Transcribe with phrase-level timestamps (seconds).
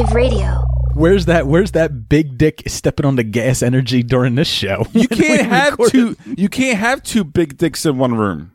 [0.00, 0.64] Alternative radio.
[0.94, 1.46] Where's that?
[1.46, 4.86] Where's that big dick stepping on the gas energy during this show?
[4.92, 6.16] You can't have two.
[6.24, 8.52] You can't have two big dicks in one room.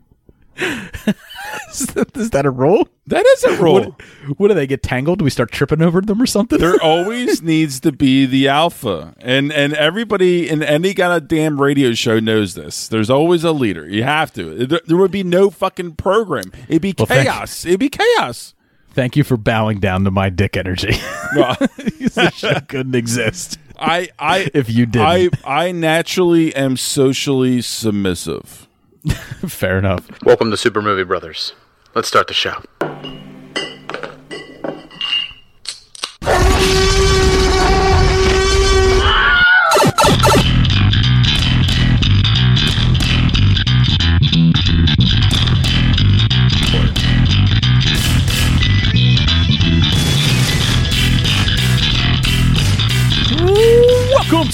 [0.58, 2.88] Is that a rule?
[3.08, 3.94] That is a rule.
[4.24, 5.18] What, what do they get tangled?
[5.18, 6.58] Do we start tripping over them or something?
[6.58, 11.60] there always needs to be the alpha, and and everybody in any kind of damn
[11.60, 12.88] radio show knows this.
[12.88, 13.86] There's always a leader.
[13.88, 14.66] You have to.
[14.66, 16.50] There, there would be no fucking program.
[16.68, 17.64] It'd be Well, thank- chaos.
[17.64, 18.54] It'd be chaos.
[18.96, 20.96] Thank you for bowing down to my dick energy.
[21.34, 25.06] Well, the show couldn't exist I I if you didn't.
[25.44, 28.68] I I naturally am socially submissive.
[29.46, 30.08] Fair enough.
[30.24, 31.52] Welcome to Super Movie Brothers.
[31.94, 32.62] Let's start the show.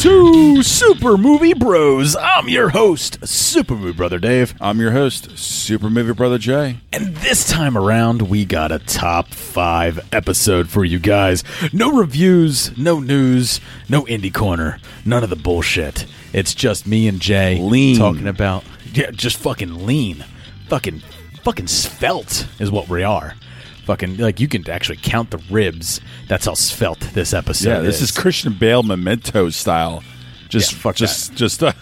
[0.03, 2.17] To Super Movie Bros.
[2.17, 4.53] I'm your host, Super Movie Brother Dave.
[4.61, 6.81] I'm your host, Super Movie Brother Jay.
[6.93, 11.45] And this time around, we got a top five episode for you guys.
[11.73, 16.05] No reviews, no news, no indie corner, none of the bullshit.
[16.33, 17.97] It's just me and Jay Lean.
[17.97, 20.25] talking about yeah, just fucking lean,
[20.67, 21.01] fucking
[21.45, 23.37] fucking svelte is what we are.
[23.85, 26.01] Fucking like you can actually count the ribs.
[26.29, 27.69] That's how svelte this episode.
[27.69, 30.05] Yeah, this is Christian Bale memento style.
[30.49, 31.73] Just Yeah, fuck just just uh,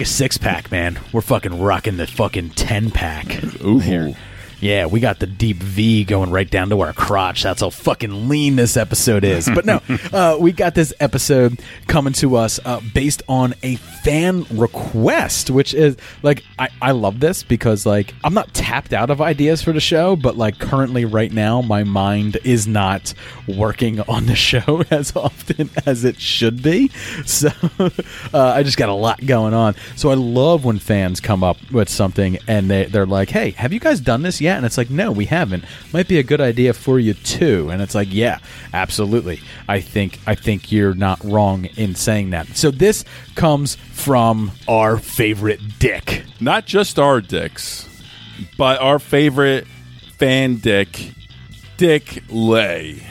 [0.00, 0.98] a six pack, man.
[1.12, 3.42] We're fucking rocking the fucking ten pack.
[3.62, 3.80] Ooh.
[3.80, 4.16] Here.
[4.62, 7.42] Yeah, we got the deep V going right down to our crotch.
[7.42, 9.50] That's how fucking lean this episode is.
[9.52, 9.82] But no,
[10.12, 13.74] uh, we got this episode coming to us uh, based on a
[14.04, 19.10] fan request, which is like I, I love this because like I'm not tapped out
[19.10, 23.14] of ideas for the show, but like currently right now my mind is not
[23.48, 26.88] working on the show as often as it should be.
[27.26, 27.50] So
[28.32, 29.74] uh, I just got a lot going on.
[29.96, 33.72] So I love when fans come up with something and they they're like, "Hey, have
[33.72, 35.64] you guys done this yet?" And it's like, "No, we haven't.
[35.92, 38.38] Might be a good idea for you too." And it's like, "Yeah,
[38.72, 39.40] absolutely.
[39.68, 43.04] I think I think you're not wrong in saying that." So this
[43.34, 46.24] comes from our favorite dick.
[46.40, 47.88] not just our dicks,
[48.56, 49.66] but our favorite
[50.18, 51.12] fan dick,
[51.76, 53.02] Dick Lay.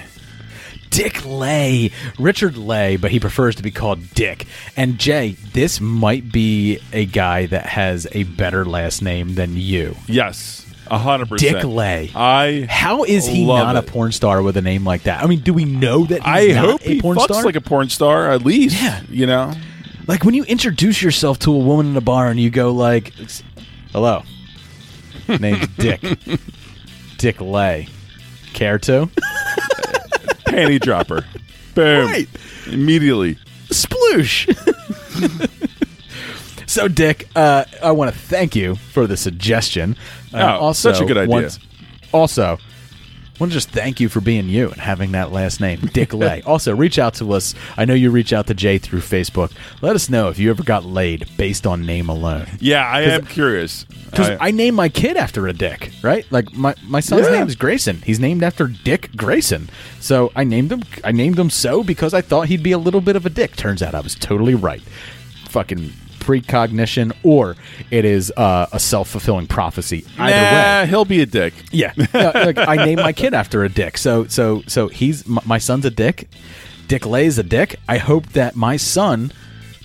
[0.90, 4.46] Dick Lay, Richard Lay, but he prefers to be called Dick.
[4.76, 9.96] And Jay, this might be a guy that has a better last name than you.
[10.08, 10.66] Yes,
[11.00, 11.56] hundred percent.
[11.58, 12.12] Dick Lay.
[12.16, 13.80] I How is he not it.
[13.80, 15.24] a porn star with a name like that?
[15.24, 17.44] I mean, do we know that he's I hope a he porn fucks star?
[17.44, 18.82] like a porn star at least.
[18.82, 19.02] Yeah.
[19.10, 19.54] you know.
[20.08, 23.14] like when you introduce yourself to a woman in a bar and you go like,
[23.94, 24.24] "Hello,
[25.40, 26.02] name's Dick,
[27.18, 27.88] Dick Lay,
[28.54, 29.06] care to?"
[30.46, 31.26] Panty dropper.
[31.76, 32.08] Boom.
[32.08, 32.28] Right.
[32.68, 33.36] Immediately.
[33.70, 34.48] sploosh.
[36.72, 39.96] so, Dick, uh, I want to thank you for the suggestion.
[40.34, 41.28] Uh, Oh, such a good idea.
[41.30, 41.60] want-
[42.14, 42.58] also,
[43.40, 46.42] want to just thank you for being you and having that last name, Dick Lay.
[46.46, 47.56] also, reach out to us.
[47.78, 49.52] I know you reach out to Jay through Facebook.
[49.82, 52.48] Let us know if you ever got laid based on name alone.
[52.60, 53.86] Yeah, I am curious.
[54.10, 56.26] Because I- I, named my kid after a Dick, right?
[56.32, 57.40] Like my, my son's Yeah.
[57.40, 58.02] name is Grayson.
[58.06, 59.70] He's named after Dick Grayson.
[60.00, 60.84] So I named him.
[61.04, 63.56] I named him so because I thought he'd be a little bit of a dick.
[63.56, 64.82] Turns out I was totally right.
[65.50, 65.94] Fucking
[66.40, 67.58] precognition, or
[67.90, 70.06] it is uh, a self fulfilling prophecy.
[70.18, 71.54] Either nah, way, he'll be a dick.
[71.72, 71.94] yeah.
[72.14, 73.98] Uh, I named my kid after a dick.
[73.98, 76.30] So so so he's my, my son's a dick.
[76.88, 77.80] Dick Lay's a dick.
[77.90, 79.32] I hope that my son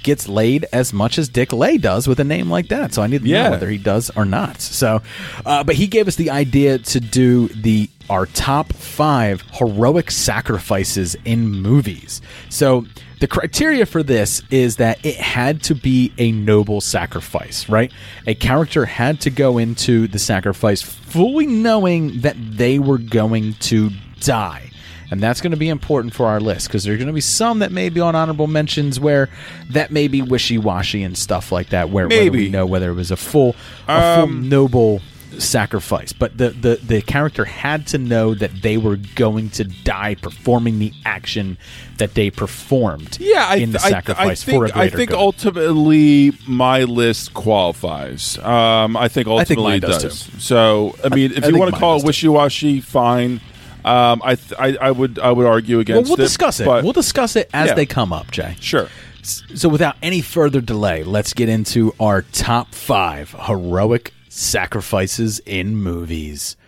[0.03, 2.95] gets laid as much as Dick Lay does with a name like that.
[2.95, 3.45] So I need to Yeah.
[3.45, 4.61] know whether he does or not.
[4.61, 5.03] So,
[5.45, 11.17] uh, but he gave us the idea to do the our top five heroic sacrifices
[11.25, 12.21] in movies.
[12.51, 12.87] So
[13.21, 17.91] the criteria for this is that it had to be a noble sacrifice, right?
[18.27, 23.91] A character had to go into the sacrifice fully knowing that they were going to
[24.21, 24.71] die.
[25.11, 27.21] And that's going to be important for our list because there are going to be
[27.21, 29.29] some that may be on honorable mentions where
[29.71, 31.91] that may be wishy washy and stuff like that.
[31.91, 32.39] Where Maybe.
[32.39, 33.55] we know whether it was a full,
[33.87, 35.01] a full Um, noble
[35.39, 40.15] sacrifice, but the, the the character had to know that they were going to die
[40.15, 41.59] performing the action
[41.99, 43.19] that they performed.
[43.21, 45.19] Yeah, I, in the I- sacrifice I, think, for a I think good.
[45.19, 48.39] ultimately my list qualifies.
[48.39, 50.43] Um, I think I think ultimately it does, does.
[50.43, 53.41] So I mean, if I you want to call it wishy washy, fine.
[53.85, 56.23] Um, I, th- I I would I would argue well, against we'll it.
[56.23, 56.67] discuss it.
[56.67, 57.75] We'll discuss it as Yeah.
[57.75, 58.57] they come up, Jay.
[58.61, 58.89] sure.
[59.23, 66.59] So, without any further delay, let's get into our top five heroic Sacrifices in Movies.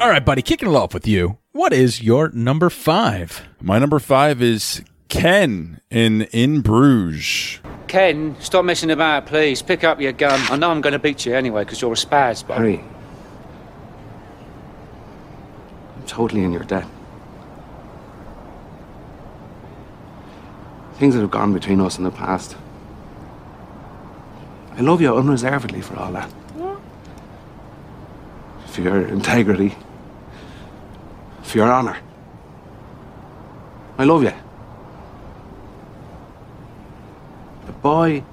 [0.00, 1.38] All right, buddy, kicking it off with you.
[1.52, 3.46] What is your number five?
[3.60, 7.60] My number five is Ken in In Bruges.
[7.86, 9.62] Ken, stop messing about, please.
[9.62, 10.40] Pick up your gun.
[10.50, 12.58] I know I'm going to beat you anyway because you're a spaz, but.
[12.58, 12.82] Hurry,
[16.10, 16.86] totally in your debt.
[20.94, 22.56] Things that have gone between us in the past.
[24.76, 26.30] I love you unreservedly for all that.
[28.66, 29.76] For your integrity.
[31.42, 31.96] For your honor.
[33.96, 34.32] I love you.
[37.66, 38.24] The boy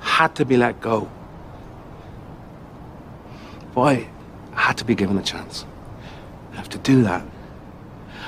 [0.00, 1.10] had to be let go.
[3.74, 4.06] Boy
[4.54, 5.66] had to be given a chance.
[6.56, 7.24] Have to do that.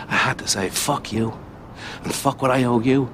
[0.08, 1.36] I had to say, fuck you,
[2.04, 3.12] and fuck what I owe you,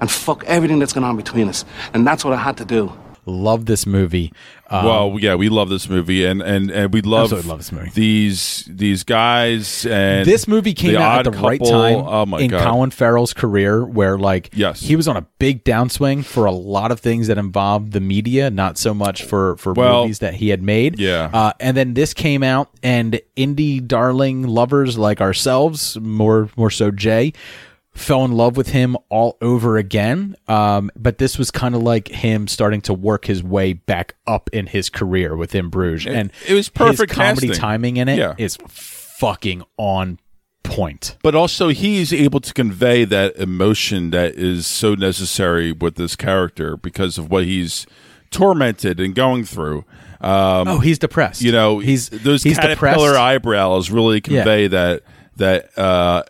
[0.00, 1.64] and fuck everything that's going on between us.
[1.94, 2.92] And that's what I had to do.
[3.26, 4.32] Love this movie.
[4.72, 7.90] Um, well, yeah, we love this movie, and and and we love, love this movie.
[7.92, 12.50] These these guys, and this movie came out at the right time Oh my in
[12.50, 12.62] god!
[12.64, 14.80] Colin Farrell's career, where like Yes.
[14.80, 18.48] he was on a big downswing for a lot of things that involved the media,
[18.48, 21.00] not so much for for Well, movies that he had made.
[21.00, 21.30] yeah.
[21.32, 26.92] uh, and then this came out, and indie darling lovers like ourselves, more more so
[26.92, 27.32] Jay,
[28.00, 30.34] fell in love with him all over again.
[30.48, 34.48] Um, but this was kind of like him starting to work his way back up
[34.52, 37.60] in his career within Bruges, and it was perfect comedy casting.
[37.60, 38.66] timing in it is Yeah.
[38.68, 40.18] fucking on
[40.62, 41.16] point.
[41.22, 46.76] but also he's able to convey that emotion that is so necessary with this character
[46.76, 47.86] because of what he's
[48.30, 49.78] tormented and going through.
[50.20, 51.42] Um, oh, he's depressed.
[51.42, 53.16] you know, he's those he's caterpillar depressed.
[53.18, 55.02] eyebrows really convey that
[55.36, 56.22] that uh,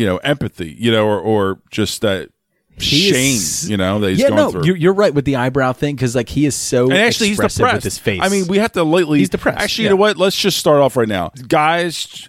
[0.00, 2.30] you know empathy, you know, or, or just that
[2.78, 4.64] He shame, is- you know, that he's yeah, going no, through.
[4.64, 7.36] you're, you're right with the eyebrow thing because like he is so and actually, he's
[7.38, 7.60] depressed.
[7.74, 8.20] with his face.
[8.22, 9.18] I mean, we have to lately.
[9.18, 9.90] He's depressed, Actually, yeah.
[9.90, 10.16] you know what?
[10.16, 12.28] Let's just start off right now, guys,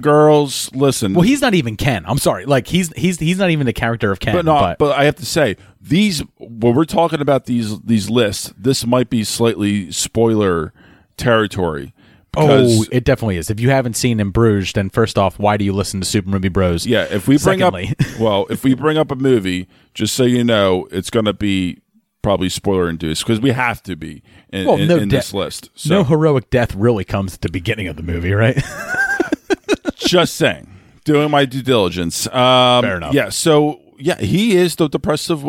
[0.00, 0.70] girls.
[0.74, 2.04] Listen, well, he's not even Ken.
[2.06, 4.34] I'm sorry, like he's he's he's not even the character of Ken.
[4.34, 8.52] but no, but, I have to say these when we're talking about these these lists,
[8.56, 10.72] this might be slightly spoiler
[11.16, 11.92] territory.
[12.36, 13.50] Oh, it definitely is.
[13.50, 16.28] If you haven't seen in Bruges, then first off, why do you listen to Super
[16.28, 16.86] Movie Bros?
[16.86, 20.24] yeah, if we bring Secondly, up well, if we bring up a movie, just so
[20.24, 21.80] you know, it's going to be
[22.22, 25.32] probably spoiler induced because we have to be in, Well, in, no in de- this
[25.32, 25.70] list.
[25.74, 28.60] So no heroic death really comes at the beginning of the movie, right?
[29.96, 30.68] just saying,
[31.04, 32.26] doing my due diligence.
[32.28, 33.14] Um, Fair enough.
[33.14, 33.28] Yeah.
[33.30, 35.44] So yeah, he is the depressive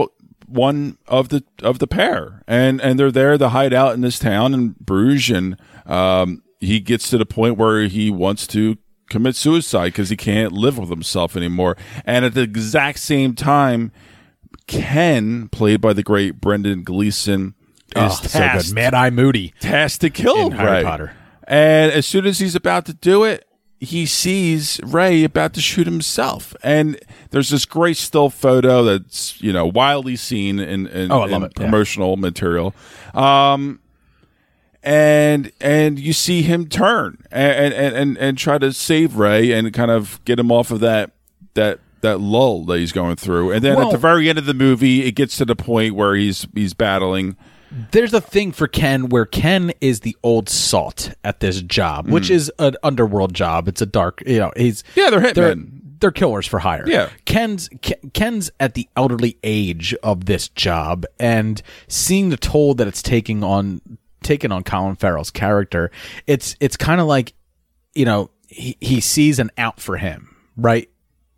[0.47, 4.17] one of the of the pair, and and they're there to hide out in this
[4.19, 8.77] town in Bruges, and um, he gets to the point where he wants to
[9.09, 11.75] commit suicide because he can't live with himself anymore,
[12.05, 13.91] and at the exact same time.
[14.67, 17.55] Ken, played by the great Brendan Gleeson,
[17.87, 18.75] is oh, so tasked good.
[18.75, 19.53] Mad Eye Moody.
[19.59, 20.83] tasked to kill In Harry Ray.
[20.83, 21.11] Potter.
[21.45, 23.47] And as soon as he's about to do it,
[23.79, 26.55] he sees Ray about to shoot himself.
[26.61, 26.99] And
[27.31, 31.31] there's this great still photo that's, you know, wildly seen in, in, Oh, I love
[31.31, 31.65] in it, yeah.
[31.65, 32.75] promotional material.
[33.15, 33.79] Um,
[34.83, 39.73] and and you see him turn and, and and and try to save Ray and
[39.73, 41.11] kind of get him off of that
[41.55, 43.51] that that lull that he's going through.
[43.51, 46.15] And then at the very end of the movie, it gets to the point where
[46.15, 47.35] he's he's battling.
[47.91, 52.11] There's a thing for Ken where Ken is the old salt at this job, Mm.
[52.11, 53.67] which is an underworld job.
[53.67, 55.81] It's a dark, you know, he's Yeah, they're they're, hitmen.
[55.99, 56.85] they're killers for hire.
[56.87, 57.09] Yeah.
[57.25, 57.69] Ken's
[58.13, 63.43] Ken's at the elderly age of this job, and seeing the toll that it's taking
[63.43, 63.81] on
[64.29, 65.91] taken on Colin Farrell's character,
[66.27, 67.33] it's it's kind of like,
[67.95, 70.89] you know, he, he sees an out for him, right?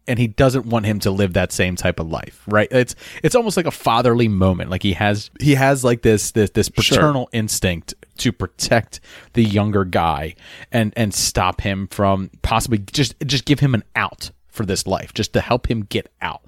[0.07, 2.67] and he doesn't want him to live that same type of life right?
[2.71, 4.69] It's it's almost like a fatherly moment.
[4.69, 9.00] Like he has he has like this this this paternal instinct to protect
[9.33, 10.36] the younger guy
[10.71, 15.13] and and stop him from possibly just just give him an out for this life
[15.13, 16.41] just to help him get out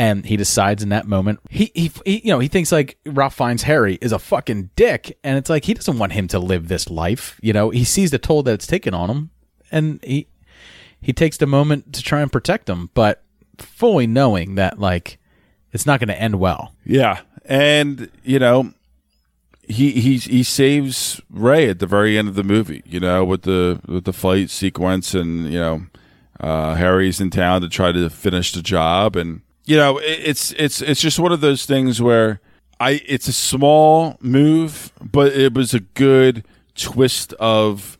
[0.00, 3.34] and he decides in that moment he, he he you know he thinks like Ralph
[3.34, 6.68] Fiennes' Harry is a fucking dick and it's like he doesn't want him to live
[6.68, 9.30] this life you know he sees the toll that it's taken on him
[9.70, 10.26] and he
[11.00, 13.22] he takes the moment to try and protect him, but
[13.56, 15.18] fully knowing that like
[15.72, 16.74] it's not going to end well.
[16.84, 18.74] Yeah, and you know,
[19.62, 22.82] he he he saves Ray at the very end of the movie.
[22.84, 25.86] You know, with the with the fight sequence, and you know,
[26.38, 30.52] uh, Harry's in town to try to finish the job, and you know, it, it's
[30.64, 32.40] it's it's just one of those things where
[32.80, 37.96] I it's a small move, but it was a good twist of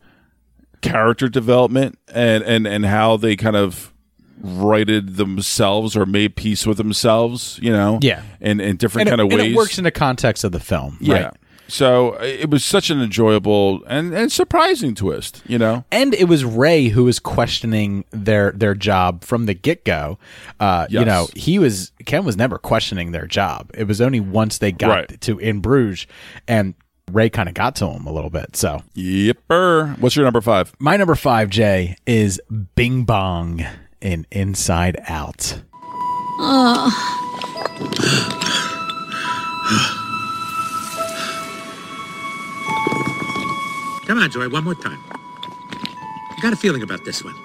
[0.82, 3.92] character development and and and how they kind of
[4.42, 8.22] righted themselves or made peace with themselves you know Yeah.
[8.40, 10.52] in in different And, kind it, of and ways it works in the context of
[10.52, 10.96] the film.
[11.00, 11.34] yeah Right?
[11.70, 15.84] So it was such an enjoyable and, and surprising twist, you know.
[15.92, 20.18] and it was Ray who was questioning their their job from the get go.
[20.58, 23.70] Uh, You know, he was Ken was never questioning their job.
[23.74, 25.20] It was only once they got Right.
[25.22, 26.06] to in Bruges,
[26.48, 26.74] and
[27.12, 28.56] Ray kind of got to him a little bit.
[28.56, 29.98] So Yipper.
[29.98, 30.72] What's your number five?
[30.78, 32.40] my number five, Jay, is
[32.76, 33.64] Bing Bong
[34.00, 35.60] in Inside Out.
[44.10, 44.98] Come on, Joy, one more time.
[45.40, 47.36] I got a feeling about this one.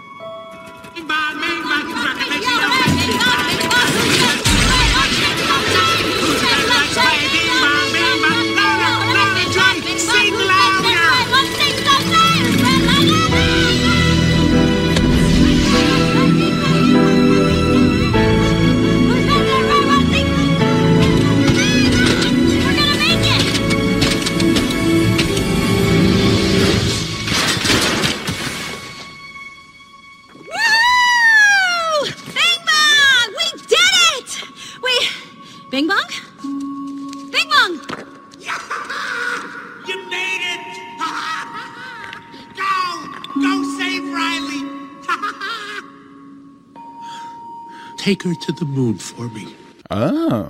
[48.25, 49.55] Take her to the moon for me.
[49.91, 50.50] Oh.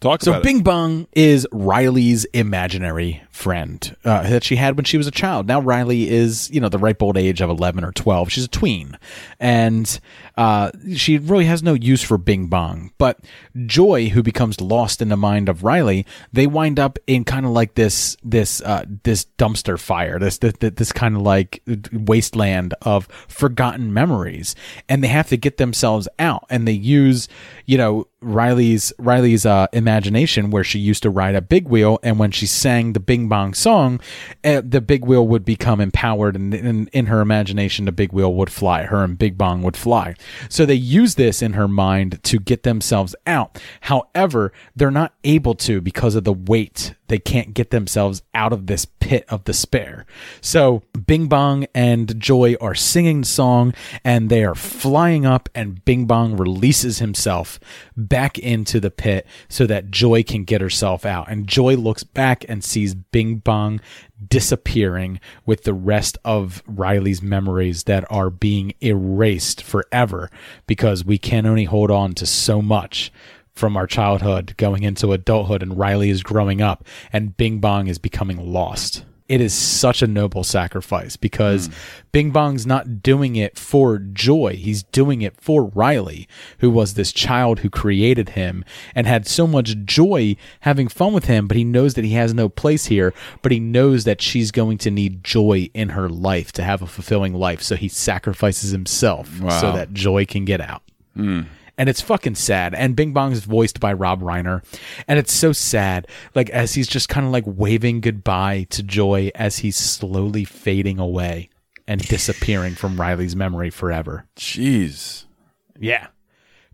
[0.00, 4.96] Talk So about Bing Bong is Riley's imaginary friend uh, that she had when she
[4.96, 5.48] was a child.
[5.48, 8.30] Now Riley is, you know, the ripe old age of 11 or 12.
[8.30, 8.96] She's a tween.
[9.40, 9.98] And
[10.38, 12.92] uh, she really has no use for Bing Bong.
[12.96, 13.18] But
[13.66, 17.50] Joy, who becomes lost in the mind of Riley, they wind up in kind of
[17.50, 21.60] like this this uh, this dumpster fire, this this, this kind of like
[21.92, 24.54] wasteland of forgotten memories.
[24.88, 26.46] And they have to get themselves out.
[26.48, 27.26] And they use,
[27.66, 32.18] you know, Riley's Riley's uh, imagination where she used to ride a big wheel, and
[32.18, 34.00] when she sang the Bing Bong song,
[34.42, 38.34] uh, the big wheel would become empowered, and, and in her imagination, the big wheel
[38.34, 38.84] would fly.
[38.84, 40.16] Her and Bing Bong would fly.
[40.48, 43.60] So they use this in her mind to get themselves out.
[43.82, 46.94] However, they're not able to because of the weight.
[47.08, 50.04] They can't get themselves out of this pit of despair.
[50.40, 53.72] So Bing Bong and Joy are singing song
[54.04, 57.58] and they are flying up and Bing Bong releases himself
[57.96, 61.30] back into the pit so that Joy can get herself out.
[61.30, 63.80] And Joy looks back and sees Bing Bong
[64.26, 70.30] disappearing with the rest of Riley's memories that are being erased forever
[70.66, 73.12] because we can only hold on to so much
[73.52, 77.98] from our childhood going into adulthood and Riley is growing up and Bing Bong is
[77.98, 79.04] becoming lost.
[79.28, 81.72] It is such a noble sacrifice because hmm.
[82.12, 84.56] Bing Bong's not doing it for joy.
[84.56, 86.26] He's doing it for Riley,
[86.58, 91.26] who was this child who created him and had so much joy having fun with
[91.26, 94.50] him, but he knows that he has no place here, but he knows that she's
[94.50, 97.62] going to need joy in her life to have a fulfilling life.
[97.62, 99.28] So he sacrifices himself
[99.60, 100.82] so that joy can get out
[101.14, 101.42] hmm.
[101.78, 102.74] And it's fucking sad.
[102.74, 104.62] And Bing Bong is voiced by Rob Reiner,
[105.06, 106.08] and it's so sad.
[106.34, 110.98] Like as he's just kind of like waving goodbye to Joy as he's slowly fading
[110.98, 111.48] away
[111.86, 114.26] and disappearing from Riley's memory forever.
[114.36, 115.24] Jeez.
[115.78, 116.08] Yeah.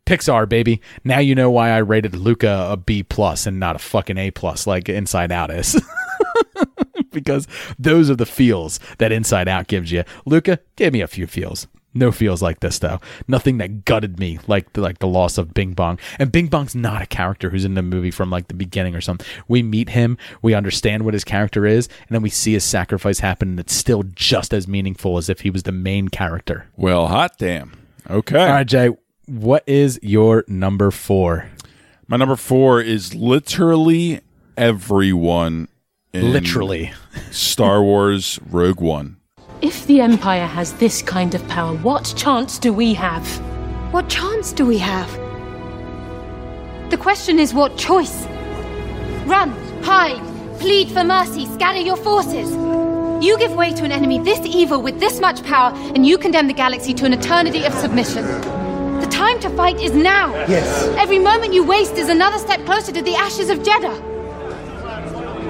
[0.06, 0.80] Pixar, baby.
[1.04, 4.30] Now you know why I rated Luca a B plus and not a fucking A
[4.30, 5.80] plus like Inside Out is.
[7.10, 7.46] because
[7.78, 10.04] those are the feels that Inside Out gives you.
[10.26, 11.68] Luca give me a few feels.
[11.94, 13.00] No feels like this though.
[13.28, 15.98] Nothing that gutted me like the, like the loss of Bing Bong.
[16.18, 19.00] And Bing Bong's not a character who's in the movie from like the beginning or
[19.00, 19.26] something.
[19.46, 23.20] We meet him, we understand what his character is, and then we see his sacrifice
[23.20, 26.66] happen, and it's still just as meaningful as if he was the main character.
[26.76, 27.72] Well, hot damn.
[28.10, 28.40] Okay.
[28.40, 28.90] All right, Jay.
[29.26, 31.48] What is your number four?
[32.06, 34.20] My number four is literally
[34.56, 35.68] everyone
[36.12, 36.92] in Literally.
[37.30, 39.16] Star Wars Rogue One.
[39.64, 43.26] If the Empire has this kind of power, what chance do we have?
[43.94, 45.10] What chance do we have?
[46.90, 48.26] The question is what choice?
[49.24, 49.52] Run,
[49.82, 50.20] hide,
[50.58, 52.50] plead for mercy, scatter your forces.
[53.24, 56.46] You give way to an enemy this evil with this much power, and you condemn
[56.46, 58.22] the galaxy to an eternity of submission.
[59.00, 60.34] The time to fight is now.
[60.46, 60.94] Yes.
[60.98, 64.13] Every moment you waste is another step closer to the ashes of Jedha.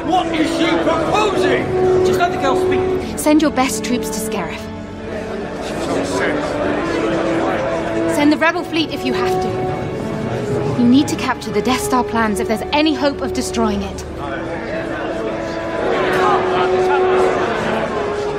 [0.06, 1.64] What is she proposing?
[2.04, 3.18] Just let the girl speak.
[3.18, 4.58] Send your best troops to Scarif.
[8.14, 10.82] Send the rebel fleet if you have to.
[10.82, 14.04] You need to capture the Death Star plans if there's any hope of destroying it.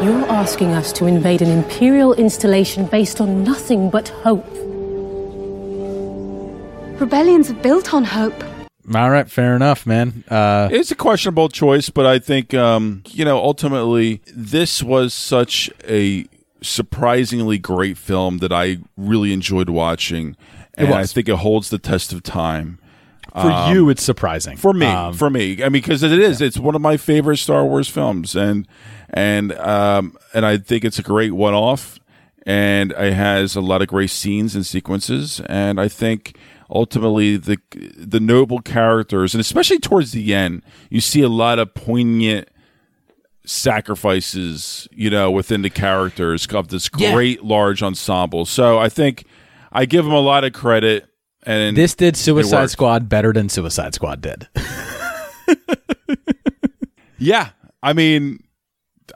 [0.03, 4.45] You're asking us to invade an Imperial installation based on nothing but hope.
[7.01, 8.43] Rebellions are built on hope.
[8.93, 10.23] All right, fair enough, man.
[10.29, 15.69] Uh, It's a questionable choice, but I think um, you know ultimately this was such
[15.87, 16.25] a
[16.61, 20.35] surprisingly great film that I really enjoyed watching,
[20.75, 22.77] and I think it holds the test of time.
[23.31, 24.55] for Um, you, it's surprising.
[24.57, 27.35] for me Um, for me i mean because it is it's one of my favorite
[27.37, 28.65] star wars films and
[29.09, 31.99] and um and i think it's a great one-off
[32.45, 36.37] and it has a lot of great scenes and sequences and i think
[36.69, 37.57] ultimately the
[37.97, 42.47] the noble characters and especially towards the end you see a lot of poignant
[43.45, 47.13] sacrifices you know within the characters of this Yeah.
[47.13, 49.25] great large ensemble so i think
[49.71, 51.05] i give them a lot of credit
[51.43, 52.71] and this did Suicide.
[52.71, 54.47] Squad better than Suicide Squad did.
[57.17, 57.49] Yeah,
[57.81, 58.43] I mean,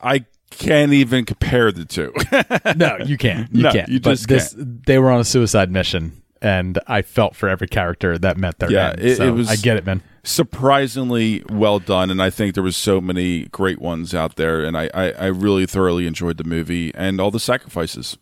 [0.01, 2.13] I can't even compare the two.
[2.77, 3.53] no, you can't.
[3.53, 3.89] You No, can't.
[3.89, 7.67] you but just this, they were on a suicide mission, and I felt for every
[7.67, 8.99] character that met their yeah, end.
[9.01, 9.49] it, So it was.
[9.49, 10.01] I get it, man.
[10.23, 14.77] Surprisingly well done, and I think there was so many great ones out there, and
[14.77, 18.17] I, I, I really thoroughly enjoyed the movie and all the sacrifices.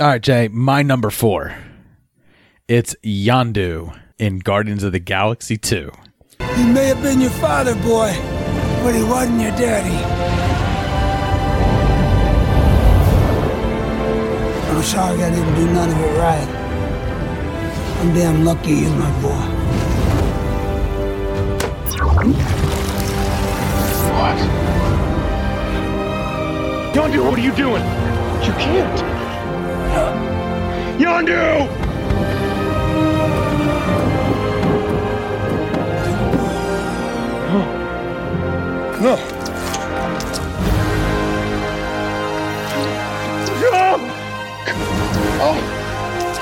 [0.00, 1.56] All right, Jay, my number four.
[2.68, 5.90] It's Yondu in Guardians of the Galaxy 2.
[6.54, 8.12] He may have been your father, boy,
[8.82, 9.94] but he wasn't your daddy.
[14.70, 16.67] I'm sorry I didn't do none of it right.
[18.00, 19.44] I'm damn lucky you're my boy.
[24.14, 24.38] What?
[26.94, 27.82] Yondu, what are you doing?
[28.44, 28.98] You can't.
[31.00, 31.66] Yondu!
[39.02, 39.02] No.
[39.02, 39.16] No!
[45.40, 45.58] Oh!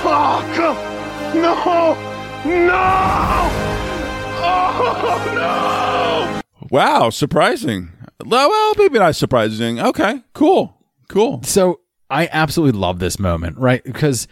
[0.04, 0.95] Oh, come!
[1.42, 1.94] No!
[2.44, 3.50] No!
[4.38, 6.66] Oh, no!
[6.70, 7.90] Wow, surprising.
[8.24, 9.80] Well, maybe not surprising.
[9.80, 10.76] Okay, cool,
[11.08, 11.42] cool.
[11.42, 13.82] So I absolutely love this moment, right?
[13.84, 14.28] Because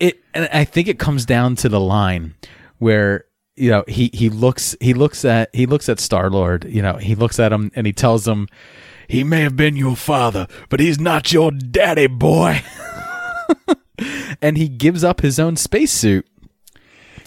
[0.00, 2.34] it, and I think it comes down to the line
[2.78, 3.24] where
[3.56, 6.64] you know he he looks he looks at he looks at Star Lord.
[6.64, 8.48] You know he looks at him and he tells him,
[9.08, 12.62] "He may have been your father, but he's not your daddy, boy."
[14.42, 16.27] and he gives up his own spacesuit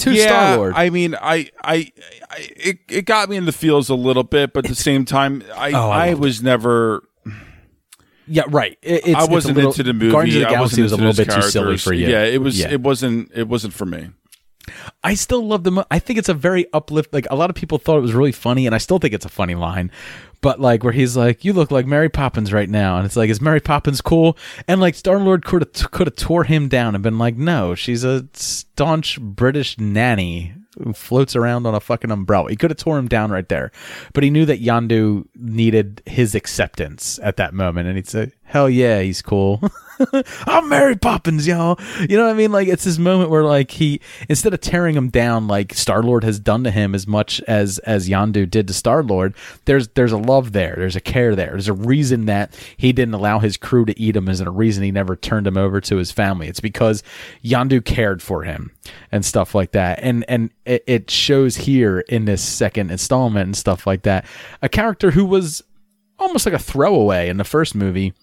[0.01, 0.73] to yeah, Star Lord.
[0.75, 1.91] I mean, I, I,
[2.29, 5.05] I, it, it got me in the feels a little bit, but at the same
[5.05, 7.03] time, I, Oh, I I, was never.
[8.27, 8.77] yeah, right.
[8.81, 10.11] It- it's, I wasn't little- into the movie.
[10.11, 12.07] Guardians of the I Galaxy wasn't a little bit too silly for you.
[12.07, 12.59] Yeah, it was.
[12.59, 12.69] Yeah.
[12.71, 13.31] It wasn't.
[13.33, 14.09] It wasn't for me.
[15.03, 15.71] I still love the.
[15.71, 17.13] Mo- I think it's a very uplift.
[17.13, 19.25] Like a lot of people thought it was really funny, and I still think it's
[19.25, 19.91] a funny line.
[20.41, 23.29] But like where he's like, "You look like Mary Poppins right now," and it's like,
[23.29, 26.95] "Is Mary Poppins cool?" And like Star Lord could have could have tore him down
[26.95, 32.09] and been like, "No, she's a staunch British nanny who floats around on a fucking
[32.11, 33.71] umbrella." He could have tore him down right there,
[34.13, 38.69] but he knew that Yondu needed his acceptance at that moment, and he'd say, "Hell
[38.69, 39.61] yeah, he's cool."
[40.47, 41.79] I'm Mary Poppins, y'all.
[41.99, 42.51] You know what I mean?
[42.51, 46.23] Like it's this moment where like he instead of tearing him down like Star Lord
[46.23, 49.35] has done to him as much as as Yondu did to Star Lord,
[49.65, 51.51] there's there's a love there, there's a care there.
[51.51, 54.83] There's a reason that he didn't allow his crew to eat him, is a reason
[54.83, 56.47] he never turned him over to his family.
[56.47, 57.03] It's because
[57.43, 58.71] Yondu cared for him
[59.11, 59.99] and stuff like that.
[60.01, 64.25] And and it, it shows here in this second installment and stuff like that.
[64.61, 65.63] A character who was
[66.19, 68.13] almost like a throwaway in the first movie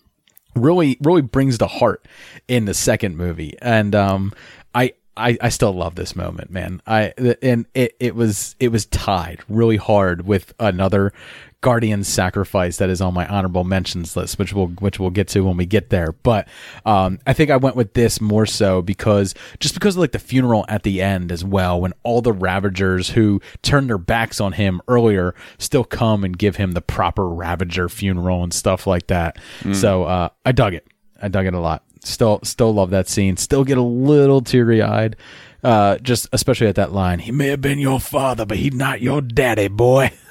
[0.54, 2.06] really really brings the heart
[2.48, 4.32] in the second movie and um
[4.74, 6.80] i I, I still love this moment, man.
[6.86, 11.12] I and it, it was it was tied really hard with another
[11.60, 15.40] Guardian sacrifice that is on my honorable mentions list, which we'll which we'll get to
[15.40, 16.12] when we get there.
[16.12, 16.46] But
[16.86, 20.20] um, I think I went with this more so because just because of like the
[20.20, 24.52] funeral at the end as well, when all the Ravagers who turned their backs on
[24.52, 29.36] him earlier still come and give him the proper Ravager funeral and stuff like that.
[29.62, 29.74] Mm.
[29.74, 30.86] So uh, I dug it.
[31.20, 31.82] I dug it a lot.
[32.04, 33.36] Still, still love that scene.
[33.36, 35.16] Still get a little teary eyed,
[35.64, 37.18] uh, just especially at that line.
[37.18, 40.12] He may have been your father, but he's not your daddy, boy.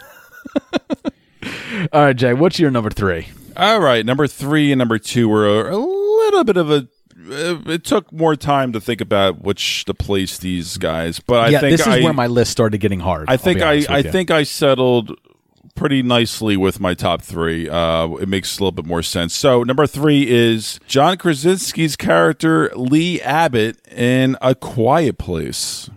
[1.94, 2.34] All right, Jay.
[2.34, 3.28] What's your number three?
[3.56, 6.88] All right, number three and number two were a, little bit of a.
[7.32, 11.50] uh, It took more time to think about which to place these guys, but I
[11.50, 13.26] yeah, think this is I, where my list started getting hard.
[13.30, 14.12] I think I, I you.
[14.12, 15.18] think I settled
[15.76, 17.70] pretty nicely with my top three.
[17.70, 19.34] Uh, it makes a little bit more sense.
[19.36, 25.90] So number three is John Krasinski's character Lee Abbott in A Quiet Place.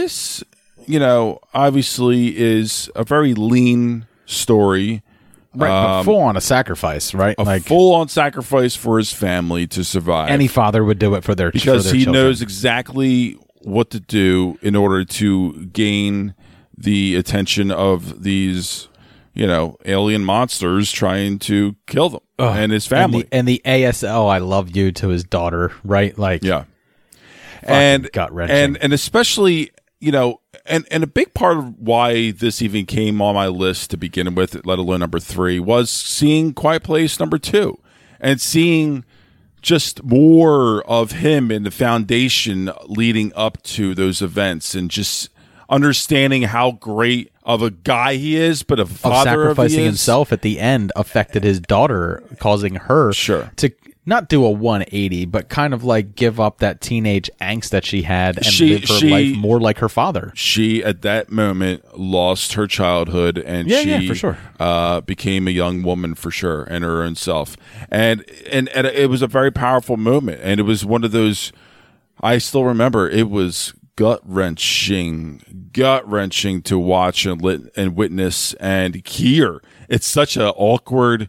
[0.00, 0.42] This,
[0.86, 5.02] you know, obviously is a very lean story.
[5.52, 7.34] Right, but Um, full on a sacrifice, right?
[7.38, 10.30] a like full on sacrifice for his family to survive.
[10.30, 12.24] any father would do it for their because for their he children.
[12.24, 16.34] knows exactly what to do in order to gain
[16.78, 18.88] the attention of these,
[19.34, 22.56] you know, alien monsters trying to kill them Ugh.
[22.56, 23.26] and his family.
[23.32, 26.16] and the, and the ASL, I love you to his daughter, right?
[26.16, 26.64] Like, yeah,
[27.62, 28.56] and gut wrenching.
[28.56, 33.20] and and especially you know and and a big part of why this even came
[33.20, 37.38] on my list to begin with let alone number three was seeing quiet place number
[37.38, 37.78] two
[38.20, 39.04] and seeing
[39.62, 45.28] just more of him in the foundation leading up to those events and just
[45.68, 49.86] understanding how great of a guy he is but a father of sacrificing is.
[49.86, 53.52] himself at the end affected his daughter, causing her Sure.
[53.56, 53.70] to
[54.06, 58.02] not do a 180, but kind of like give up that teenage angst that she
[58.02, 60.32] had and She- live her she- life more like her father.
[60.34, 64.38] she at that moment lost her childhood and Yeah, she yeah, for sure.
[64.58, 67.56] uh, became a young woman for sure and her own self
[67.90, 71.52] and, and and it was a very powerful moment and it was one of those
[72.22, 78.54] i still remember it was gut wrenching gut wrenching to watch and lit, and witness
[78.54, 81.28] and hear it's such a awkward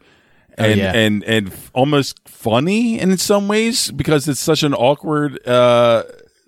[0.57, 0.93] and yeah.
[0.93, 6.03] and and almost funny in some ways because it's such an awkward uh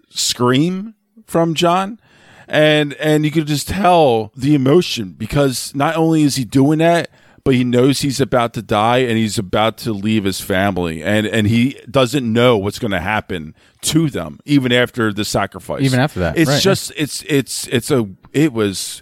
[0.09, 1.99] scream from John.
[2.47, 7.09] And and you could just tell the emotion because not only is he doing that,
[7.43, 11.25] but he knows he's about to die and he's about to leave his family and
[11.25, 15.81] and he doesn't know what's going to happen to them even after the sacrifice.
[15.81, 19.01] Even after that, It's right, just it's it's it's a it was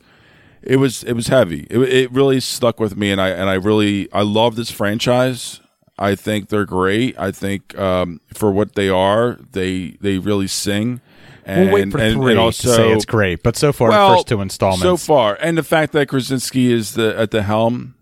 [0.64, 1.68] it was it was heavy.
[1.70, 5.60] It, it really stuck with me, and I and I really I love this franchise.
[5.98, 7.18] I think they're great.
[7.20, 11.02] I think um, for what they are, they they really sing.
[11.44, 13.90] And, we'll wait for and, three and also, to say it's great, but so far,
[13.90, 14.84] the first two installments.
[14.84, 17.96] so far, and the fact that Krasinski is the at the helm,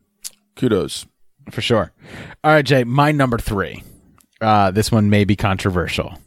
[0.58, 1.06] kudos.
[1.50, 1.94] for sure.
[2.44, 3.84] All right, Jay, my number three.
[4.42, 6.18] Uh, this one may be controversial,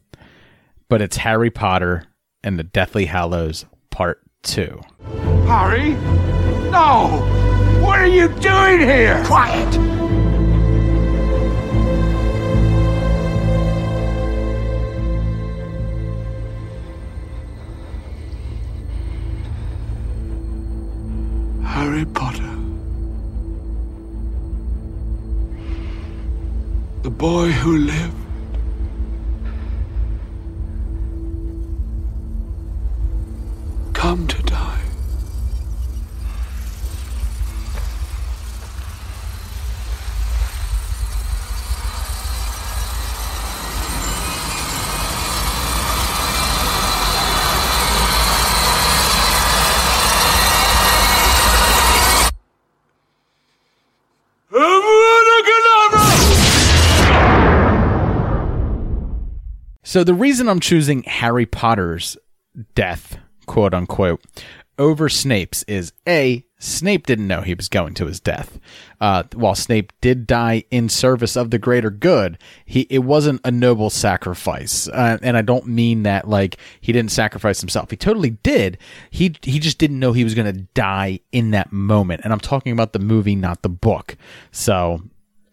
[0.89, 2.05] but it's Harry Potter
[2.43, 4.81] and the Deathly Hallows Part Two.
[5.47, 5.93] Harry?
[6.71, 7.23] No!
[7.81, 9.23] What are you doing here?
[9.25, 9.73] Quiet!
[21.65, 22.43] Harry Potter.
[27.03, 28.22] The boy who lived.
[34.13, 34.79] Come to die.
[59.83, 62.19] So the reason I'm choosing Harry Potter's
[62.75, 64.21] death, quote unquote,
[64.79, 68.59] over Snape's is A, Snape didn't know he was going to his death.
[69.01, 73.51] Uh, while Snape did die in service of the greater good, he it wasn't a
[73.51, 74.89] noble sacrifice.
[74.89, 77.91] Uh, and I don't mean that like he didn't sacrifice himself.
[77.91, 78.79] He totally did.
[79.11, 82.23] He he just didn't know he was going to die in that moment.
[82.25, 84.17] And I'm talking about the movie, not the book.
[84.53, 85.03] So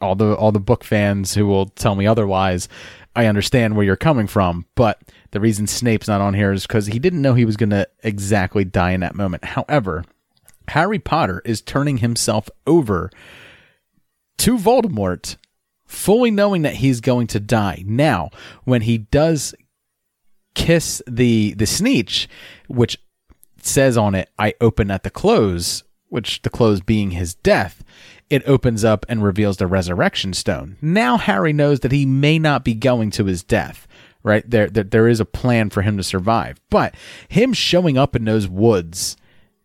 [0.01, 2.67] all the all the book fans who will tell me otherwise,
[3.15, 6.87] I understand where you're coming from, but the reason Snape's not on here is because
[6.87, 9.43] he didn't know he was going to exactly die in that moment.
[9.45, 10.05] However,
[10.69, 13.09] Harry Potter is turning himself over
[14.37, 15.35] to Voldemort,
[15.85, 17.83] fully knowing that he's going to die.
[17.85, 18.29] Now,
[18.63, 19.53] when he does
[20.55, 22.29] kiss the the Snitch,
[22.67, 22.97] which
[23.61, 27.83] says on it, "I open at the close," which the close being his death,
[28.29, 30.77] it opens up and reveals the resurrection stone.
[30.81, 33.87] Now Harry knows that he may not be going to his death.
[34.21, 36.59] Right there, there, there is a plan for him to survive.
[36.69, 36.93] But
[37.29, 39.15] him showing up in those woods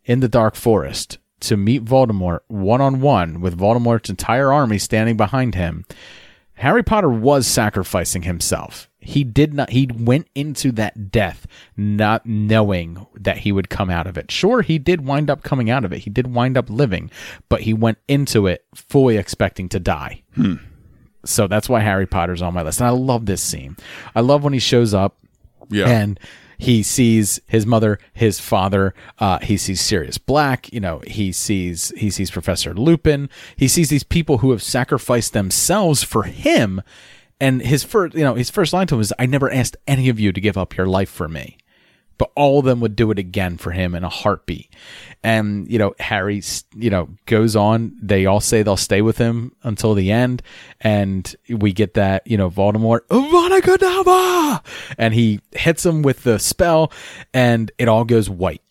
[0.04, 5.16] in the dark forest to meet Voldemort one on one with Voldemort's entire army standing
[5.16, 5.84] behind him,
[6.56, 8.88] Harry Potter was sacrificing himself.
[9.00, 14.06] He did not he went into that death not knowing that he would come out
[14.06, 14.30] of it.
[14.30, 15.98] Sure, he did wind up coming out of it.
[16.00, 17.10] He did wind up living,
[17.48, 20.22] but he went into it fully expecting to die.
[20.34, 20.54] Hmm.
[21.24, 22.80] So that's why Harry Potter's on my list.
[22.80, 23.76] And I love this scene.
[24.14, 25.16] I love when he shows up
[25.70, 25.88] Yeah.
[25.88, 26.18] and
[26.58, 28.94] he sees his mother, his father.
[29.18, 30.72] Uh, he sees Sirius Black.
[30.72, 33.28] You know, he sees he sees Professor Lupin.
[33.56, 36.82] He sees these people who have sacrificed themselves for him.
[37.40, 40.08] And his first, you know, his first line to him is, "I never asked any
[40.08, 41.56] of you to give up your life for me."
[42.18, 44.70] But all of them would do it again for him in a heartbeat.
[45.22, 46.42] And, you know, Harry,
[46.76, 47.96] you know, goes on.
[48.00, 50.42] They all say they'll stay with him until the end.
[50.80, 54.64] And we get that, you know, Voldemort, Avada!
[54.98, 56.92] And he hits him with the spell
[57.32, 58.62] and it all goes white.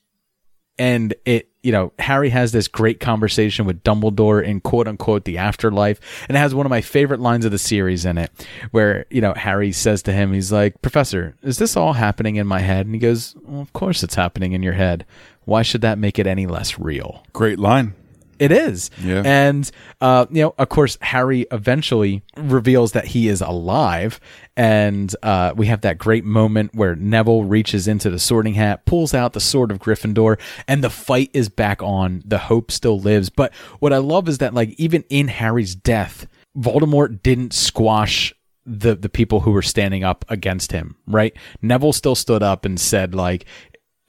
[0.77, 5.37] And it, you know, Harry has this great conversation with Dumbledore in quote unquote the
[5.37, 5.99] afterlife.
[6.27, 8.31] And it has one of my favorite lines of the series in it
[8.71, 12.45] where, you know, Harry says to him, he's like, Professor, is this all happening in
[12.45, 12.85] my head?
[12.85, 15.05] And he goes, well, Of course it's happening in your head.
[15.45, 17.23] Why should that make it any less real?
[17.33, 17.95] Great line.
[18.43, 18.91] It is.
[19.01, 19.21] Yeah.
[19.23, 24.19] And, uh, you know, of course, Harry eventually reveals that he is alive.
[24.57, 29.13] And uh, we have that great moment where Neville reaches into the sorting hat, pulls
[29.13, 32.21] out the sword of Gryffindor, and the fight is back on.
[32.25, 33.29] The hope still lives.
[33.29, 36.27] But what I love is that, like, even in Harry's death,
[36.57, 38.33] Voldemort didn't squash
[38.65, 41.33] the the people who were standing up against him, right?
[41.61, 43.45] Neville still stood up and said like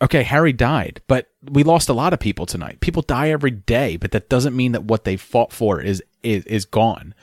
[0.05, 2.81] okay, Harry died, but we lost a lot of people tonight.
[2.81, 6.45] People die every day, but that doesn't mean that what they fought for is is,
[6.45, 7.15] is gone.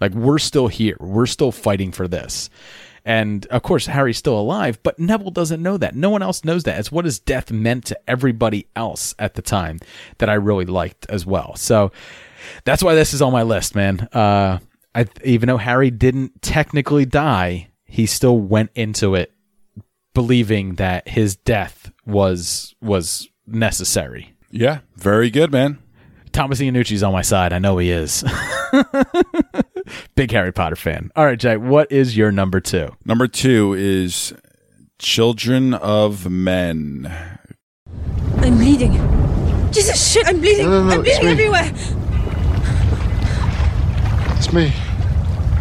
[0.00, 0.96] Like we're still here.
[1.00, 2.48] We're still fighting for this.
[3.04, 5.96] And of course, Harry's still alive, but Neville doesn't know that.
[5.96, 6.78] No one else knows that.
[6.78, 9.80] It's what his death meant to everybody else at the time
[10.18, 11.56] that I really liked as well.
[11.56, 11.90] So
[12.64, 14.00] that's why this is on my list, man.
[14.12, 14.58] Uh,
[14.94, 19.32] I, even though Harry didn't technically die, he still went into it
[20.12, 21.77] believing that his death
[22.08, 24.34] was was necessary.
[24.50, 25.78] Yeah, very good, man.
[26.32, 27.52] Thomas Iannucci's on my side.
[27.52, 28.24] I know he is.
[30.14, 31.10] Big Harry Potter fan.
[31.16, 32.88] All right, Jack, what is your number two?
[33.04, 34.32] Number two is
[34.98, 37.12] Children of Men.
[38.38, 38.92] I'm bleeding.
[39.70, 40.66] Jesus shit, I'm bleeding.
[40.66, 41.32] No, no, no, I'm bleeding me.
[41.32, 41.70] everywhere.
[44.36, 44.70] It's me.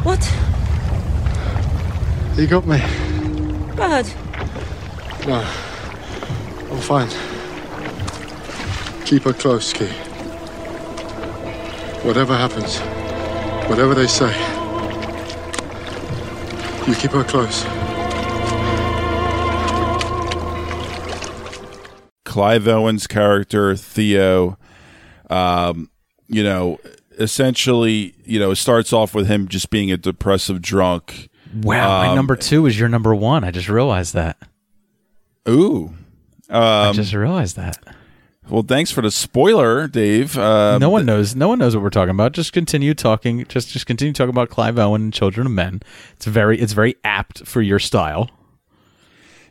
[0.04, 0.24] What?
[2.38, 2.78] You got me.
[3.76, 4.08] Bad.
[5.28, 5.67] No.
[6.78, 7.10] I'm fine.
[9.06, 9.88] Keep her close, Kee.
[12.06, 12.78] Whatever happens,
[13.68, 14.30] whatever they say,
[16.88, 17.64] you keep her close.
[22.26, 24.60] Clive Owen's character Theo,
[25.32, 25.90] um,
[26.28, 26.80] you know,
[27.18, 31.30] essentially, you know, it starts off with him just being a depressive drunk.
[31.56, 33.44] Wow, my Um, number two is your number one.
[33.44, 34.38] I just realized that.
[35.50, 35.94] Ooh,
[36.50, 37.78] I um, just realized that.
[38.50, 40.38] well, thanks for the spoiler, Dave.
[40.38, 41.36] Um, no one knows.
[41.36, 42.32] No one knows what we're talking about.
[42.32, 43.46] Just continue talking.
[43.46, 45.82] Just just continue talking about Clive Owen and Children of Men.
[46.14, 48.30] It's very it's very apt for your style.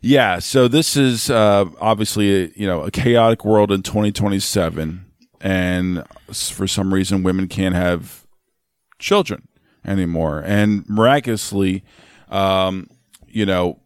[0.01, 5.05] Yeah, so this is uh, obviously a, you know a chaotic world in 2027,
[5.41, 8.27] and for some reason women can't have
[8.99, 9.49] children
[9.85, 11.83] anymore, and miraculously,
[12.29, 12.89] um,
[13.27, 13.81] you know,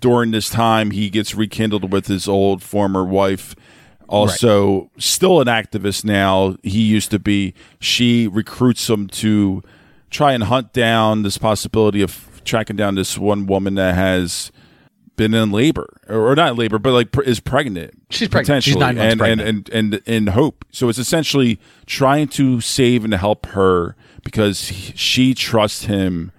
[0.00, 3.54] during this time he gets rekindled with his old former wife.
[4.08, 6.56] Also, still an activist now.
[6.62, 7.54] He used to be.
[7.80, 9.62] She recruits him to
[10.10, 14.52] try and hunt down this possibility of tracking down this one woman that has
[15.16, 17.94] been in labor or not labor, but like pr- is pregnant.
[18.10, 18.64] She's pregnant.
[18.64, 19.48] She's nine months and, pregnant.
[19.48, 20.64] and and and in hope.
[20.72, 26.32] So it's essentially trying to save and help her because he- she trusts him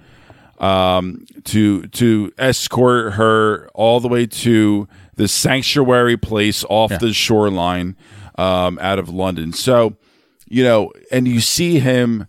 [0.63, 7.97] um, to to escort her all the way to the sanctuary place off the shoreline
[8.36, 9.52] um, out of London.
[9.52, 9.97] So
[10.47, 12.28] you know, and you see him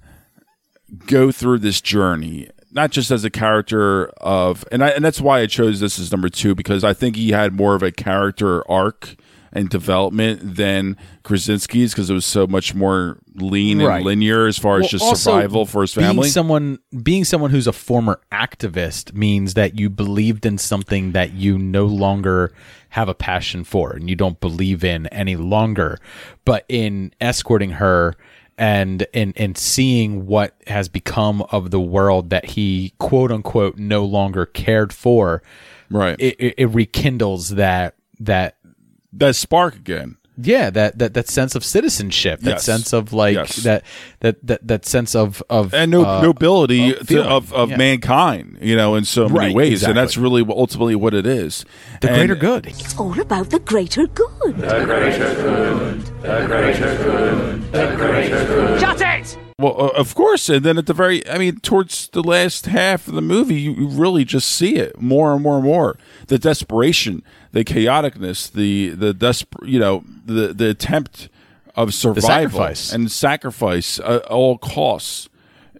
[1.06, 5.40] go through this journey not just as a character of and I, and that's why
[5.40, 8.68] I chose this as number 2 because I think he had more of a character
[8.68, 9.14] arc
[9.54, 13.96] and development than Krasinski's because it was so much more lean Right.
[13.98, 16.22] and linear as far as just survival for his family.
[16.22, 21.32] Being someone being someone who's a former activist means that you believed in something that
[21.34, 22.52] you no longer
[22.90, 25.98] have a passion for and you don't believe in any longer.
[26.44, 28.14] But in escorting her
[28.56, 34.04] and in in seeing what has become of the world that he quote unquote no
[34.04, 35.42] longer cared for,
[35.90, 36.16] right?
[36.20, 38.56] It, it, it rekindles that that
[39.18, 40.16] that spark again.
[40.36, 42.64] Yeah, that that that sense of citizenship, that Yes.
[42.64, 43.54] sense of like Yes.
[43.62, 43.84] that
[44.18, 47.76] that that that sense of of and no, uh, nobility of to- of, of Yeah.
[47.76, 51.64] mankind, you know, in so many Right, ways, and that's really ultimately what it is.
[52.00, 52.66] The And- greater good.
[52.66, 54.56] It's all about the greater good.
[54.56, 56.00] The greater good.
[56.22, 57.72] The greater good.
[57.72, 58.80] The greater good.
[58.80, 59.38] Shut it!
[59.60, 63.06] Well, uh, of course, and then at the very, I mean, towards the last half
[63.06, 65.96] of the movie, you, you really just see it more and more and more.
[66.26, 67.22] The desperation,
[67.54, 71.28] the chaoticness, the the desper, you know, the the attempt
[71.76, 72.92] of survival sacrifice.
[72.92, 75.28] and sacrifice at all costs,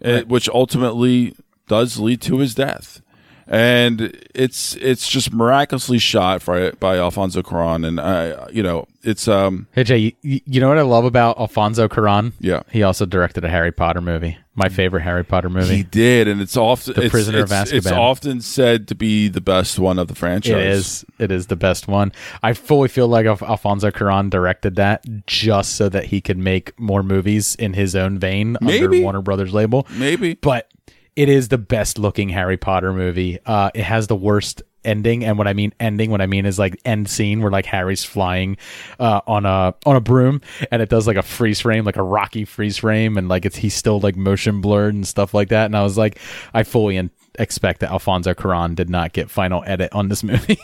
[0.03, 1.35] uh, which ultimately
[1.67, 3.01] does lead to his death.
[3.47, 9.27] and it's it's just miraculously shot by by Alfonso Cuarón, and I you know it's
[9.27, 12.33] um Hey Jay, you, you know what I love about Alfonso Cuarón?
[12.39, 12.63] Yeah.
[12.71, 14.37] he also directed a Harry Potter movie.
[14.57, 15.75] My favorite Harry Potter movie.
[15.75, 19.27] he did, and it's often The it's, Prisoner of it's, It's often said to be
[19.27, 20.51] the best one of the franchise.
[20.53, 21.05] It is.
[21.19, 22.13] It is the best one.
[22.41, 26.77] I fully feel like Alf- Alfonso Cuarón directed that just so that he could make
[26.79, 28.85] more movies in his own vein Maybe.
[28.85, 29.85] under Warner Brothers label.
[29.91, 30.35] Maybe.
[30.35, 30.71] But
[31.17, 33.39] it is the best looking Harry Potter movie.
[33.45, 36.57] Uh, it has the worst ending, and what I mean ending, what I mean is
[36.59, 38.57] like end scene where like Harry's flying
[38.99, 42.03] uh, on a on a broom, and it does like a freeze frame, like a
[42.03, 45.65] Rocky freeze frame, and like it's he's still like motion blurred and stuff like that.
[45.65, 46.19] And I was like,
[46.53, 50.59] I fully in- expect that Alfonso Cuarón did not get final edit on this movie.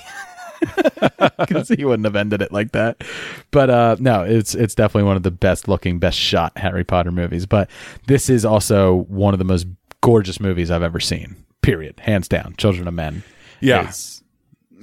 [1.40, 3.04] because he wouldn't have ended it like that.
[3.52, 7.12] But uh, no, it's it's definitely one of the best looking, best shot Harry Potter
[7.12, 7.46] movies.
[7.46, 7.70] But
[8.08, 9.68] this is also one of the most
[10.02, 11.36] gorgeous movies I've ever seen.
[11.62, 12.56] Period, hands down.
[12.58, 13.24] Children of Men.
[13.62, 13.92] Yeah.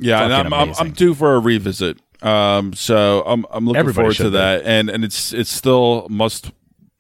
[0.01, 0.75] Yeah, and I'm, I'm.
[0.79, 1.99] I'm due for a revisit.
[2.23, 4.31] Um, so I'm I'm looking Everybody forward to be.
[4.31, 6.51] that, and and it's it's still must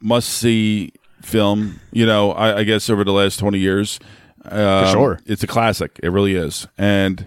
[0.00, 1.80] must see film.
[1.92, 3.98] You know, I, I guess over the last twenty years,
[4.44, 5.20] um, sure.
[5.26, 5.98] it's a classic.
[6.02, 7.24] It really is, and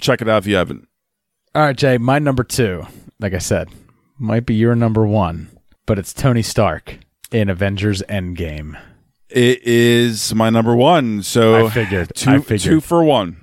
[0.00, 0.88] check it out if you haven't.
[1.54, 1.98] All right, Jay.
[1.98, 2.86] My number two,
[3.20, 3.68] like I said,
[4.18, 5.50] might be your number one,
[5.86, 6.98] but it's Tony Stark
[7.30, 8.78] in Avengers Endgame.
[9.30, 11.22] It is my number one.
[11.22, 12.14] So I figured.
[12.14, 12.60] two I figured.
[12.60, 13.36] two for one.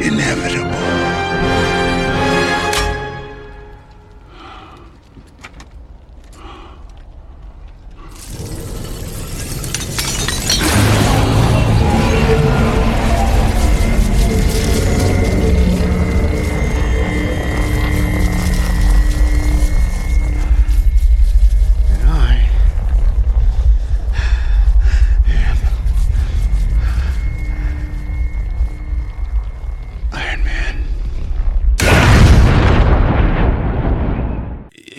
[0.00, 0.73] Inevitable.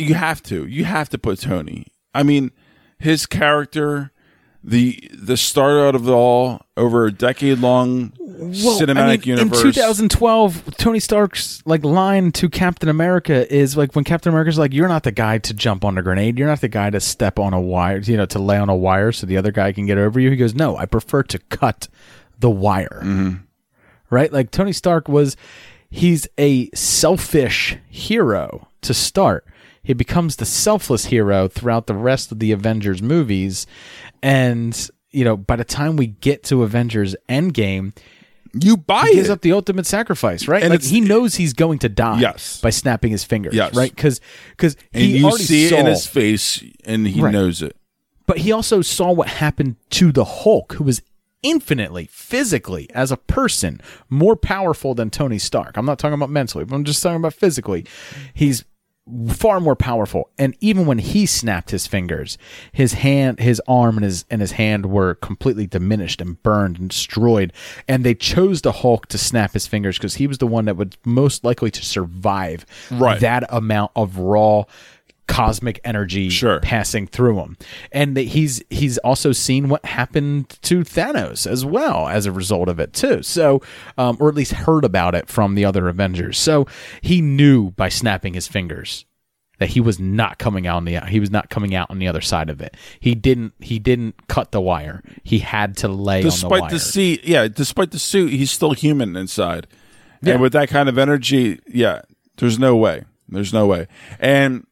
[0.08, 2.52] You have to you have to put tony i mean
[3.00, 4.12] his character
[4.64, 10.76] the the start out of it all over a decade long cinematic universe In 2012,
[10.78, 15.04] Tony Stark's like line to Captain America is like when Captain America's like, "You're not
[15.04, 16.40] the guy to jump on a grenade.
[16.40, 18.00] You're not the guy to step on a wire.
[18.00, 20.32] You know, to lay on a wire so the other guy can get over you."
[20.32, 21.88] He goes, "No, I prefer to cut
[22.40, 23.36] the wire." Mm-hmm.
[24.10, 24.34] Right?
[24.34, 25.38] Like Tony Stark was,
[25.90, 29.46] he's a selfish hero to start.
[29.86, 33.66] He becomes the selfless hero throughout the rest of the Avengers movies,
[34.22, 37.96] and you know, by the time we get to Avengers Endgame,
[38.54, 39.32] you buy he gives it.
[39.32, 40.62] up the ultimate sacrifice, right?
[40.64, 42.20] And like he knows he's going to die.
[42.20, 42.60] Yes.
[42.62, 43.54] by snapping his fingers.
[43.54, 43.74] Yes.
[43.76, 43.94] right?
[43.94, 44.20] Because
[44.52, 47.32] because he you already see saw, it in his face and he Right.
[47.34, 47.76] knows it
[48.28, 51.02] but he also saw what happened to the Hulk, who was
[51.44, 55.78] infinitely physically as a person more powerful than Tony Stark.
[55.78, 57.86] I'm not talking about mentally, but I'm just talking about physically.
[58.34, 58.66] He's
[59.32, 62.40] far more powerful and even when he snapped his fingers
[62.72, 66.90] his hand his arm and his and his hand were completely diminished and burned and
[66.90, 67.54] destroyed
[67.88, 70.76] and they chose the hulk to snap his fingers because he was the one that
[70.76, 73.20] would most likely to survive Right.
[73.22, 74.64] that amount of raw
[75.28, 76.60] cosmic energy Sure.
[76.60, 77.58] passing through him.
[77.92, 82.70] And that he's he's also seen what happened to Thanos as well as a result
[82.70, 83.24] of it too.
[83.24, 83.62] So
[83.98, 86.38] um, or at least heard about it from the other Avengers.
[86.38, 86.68] So
[87.02, 89.06] he knew by snapping his fingers
[89.58, 92.08] that he was not coming out on the he was not coming out on the
[92.08, 92.76] other side of it.
[93.00, 95.02] He didn't he didn't cut the wire.
[95.24, 96.70] He had to lay on the despite wire.
[96.72, 99.68] the suit yeah despite the suit he's still human inside.
[100.22, 100.34] Yeah.
[100.34, 102.02] and with that kind of energy yeah
[102.38, 103.06] there's no way.
[103.30, 103.88] There's no way.
[104.20, 104.68] And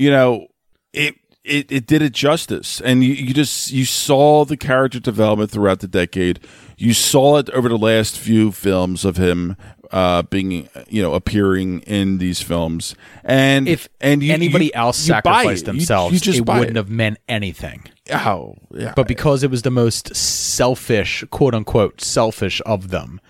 [0.00, 0.46] you know
[0.92, 2.80] it it, it did it justice.
[2.80, 6.40] And you, you just you saw the character development throughout the decade.
[6.76, 9.56] You saw it over the last few films of him
[9.92, 12.94] uh being you know appearing in these films.
[13.24, 15.66] And if and you, anybody you- else sacrificed it.
[15.66, 16.76] Themselves you, just it wouldn't it.
[16.76, 17.84] have meant anything.
[18.12, 18.92] Oh yeah.
[18.94, 23.20] But because it was the most selfish quote unquote selfish of them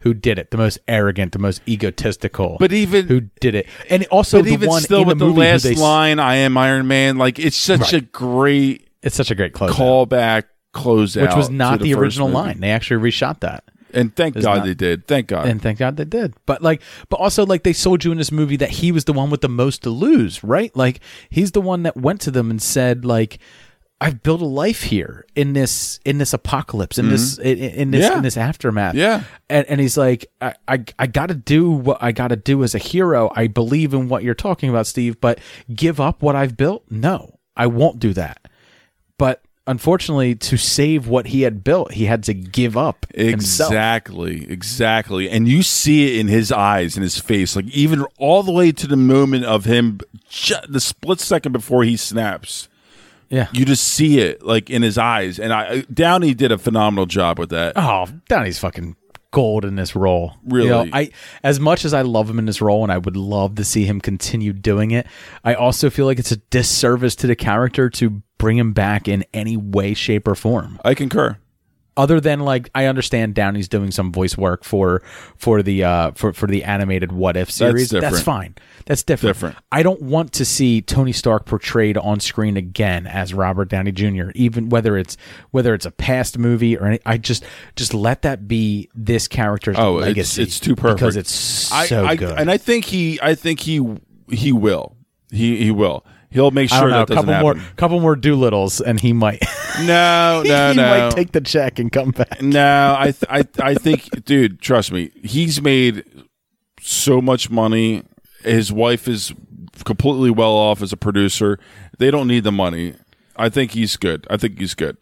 [0.00, 3.66] who did it the most arrogant the most egotistical But even- who did it.
[3.88, 6.56] And also the even one still in with the, the, last they line i am
[6.56, 7.92] iron man like it's such Right.
[7.94, 10.44] a great it's such a great close callback
[10.74, 12.60] closeout which was not the, first original line.
[12.60, 13.64] They actually reshot that.
[13.92, 15.06] And thank god not- they did.
[15.08, 15.48] Thank god.
[15.48, 16.34] And thank God they did.
[16.46, 19.12] But like, but also like they sold you in this movie that he was the
[19.12, 20.74] one with the most to lose, right?
[20.76, 23.40] Like he's the one that went to them and said like,
[24.00, 28.04] "I've built a life here in this in this apocalypse in this in, in this
[28.04, 28.12] Mm-hmm.
[28.12, 28.16] Yeah.
[28.18, 29.24] in this aftermath." Yeah.
[29.48, 32.62] and and he's like, "I I, I got to do what I got to do
[32.64, 33.30] as a hero.
[33.36, 35.38] I believe in what you're talking about, Steve, but
[35.74, 36.84] give up what I've built?
[36.90, 38.48] No, I won't do that."
[39.18, 43.70] But unfortunately, to save what he had built, he had to give up himself.
[43.70, 45.28] Exactly, exactly.
[45.28, 48.72] And you see it in his eyes and his face, like even all the way
[48.72, 50.00] to the moment of him,
[50.68, 52.68] the split second before he snaps.
[53.30, 53.48] Yeah.
[53.52, 55.38] You just see it like in his eyes.
[55.38, 57.74] And I Downey did a phenomenal job with that.
[57.76, 58.96] Oh, Downey's fucking
[59.30, 60.34] gold in this role.
[60.44, 60.66] Really?
[60.66, 61.10] You know, I
[61.42, 63.84] as much as I love him in this role and I would love to see
[63.84, 65.06] him continue doing it,
[65.44, 69.24] I also feel like it's a disservice to the character to bring him back in
[69.32, 70.80] any way, shape, or form.
[70.84, 71.36] I concur.
[71.96, 75.02] Other than like I understand Downey's doing some voice work for
[75.36, 77.90] for the uh for, for the animated what if series.
[77.90, 78.24] That's, different.
[78.24, 78.54] fine.
[78.86, 79.36] That's different.
[79.36, 79.56] Different.
[79.70, 84.30] I don't want to see Tony Stark portrayed on screen again as Robert Downey Jr.
[84.34, 85.16] Even whether it's
[85.50, 87.44] whether it's a past movie or any, I just
[87.76, 90.42] just let that be this character's Oh, it's, legacy.
[90.42, 92.38] it's too perfect because it's so I, I, good.
[92.38, 93.84] And I think he, I think he,
[94.30, 94.96] he will.
[95.30, 96.04] He, he will.
[96.30, 99.42] He'll make sure know, that a doesn't couple more couple more Dolittles and he might
[99.80, 100.88] No, no, he no.
[100.88, 102.40] might take the check and come back.
[102.40, 106.04] No, I, th- I, I think, dude, trust me, he's made
[106.80, 108.04] so much money.
[108.44, 109.32] His wife is
[109.84, 111.58] completely well off as a producer.
[111.98, 112.94] They don't need the money.
[113.36, 114.26] I think he's good.
[114.30, 114.96] I think he's good.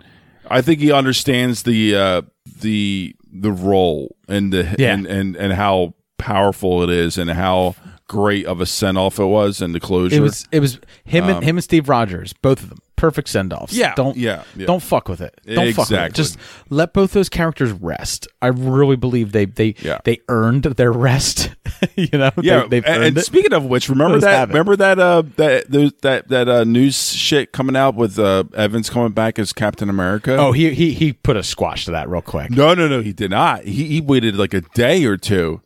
[0.51, 2.23] I think he understands the uh,
[2.61, 4.95] the the role and the Yeah.
[4.95, 7.75] and, and and how powerful it is and how
[8.09, 10.17] great of a send off it was and the closure.
[10.17, 13.29] It was it was him and Um, him and Steve Rogers, both of them, perfect
[13.29, 13.73] send offs.
[13.75, 14.67] Yeah, don't yeah, yeah.
[14.67, 15.39] don't fuck with it.
[15.47, 16.05] Don't fuck with it.
[16.07, 16.17] Exactly.
[16.17, 16.39] Just
[16.71, 18.27] let both those characters rest.
[18.43, 19.99] I really believe they they Yeah.
[20.05, 21.55] they earned their rest.
[21.97, 24.49] you know, Yeah, they, and, earned and speaking of which, remember that?
[24.49, 24.99] Remember that?
[24.99, 29.39] Uh, that those, that that uh, news shit coming out with uh, Evans coming back
[29.39, 30.37] as Captain America.
[30.37, 32.51] oh, he he he put a squash to that real quick.
[32.51, 33.65] no, no, no, he did not.
[33.65, 35.61] He he waited like a day or two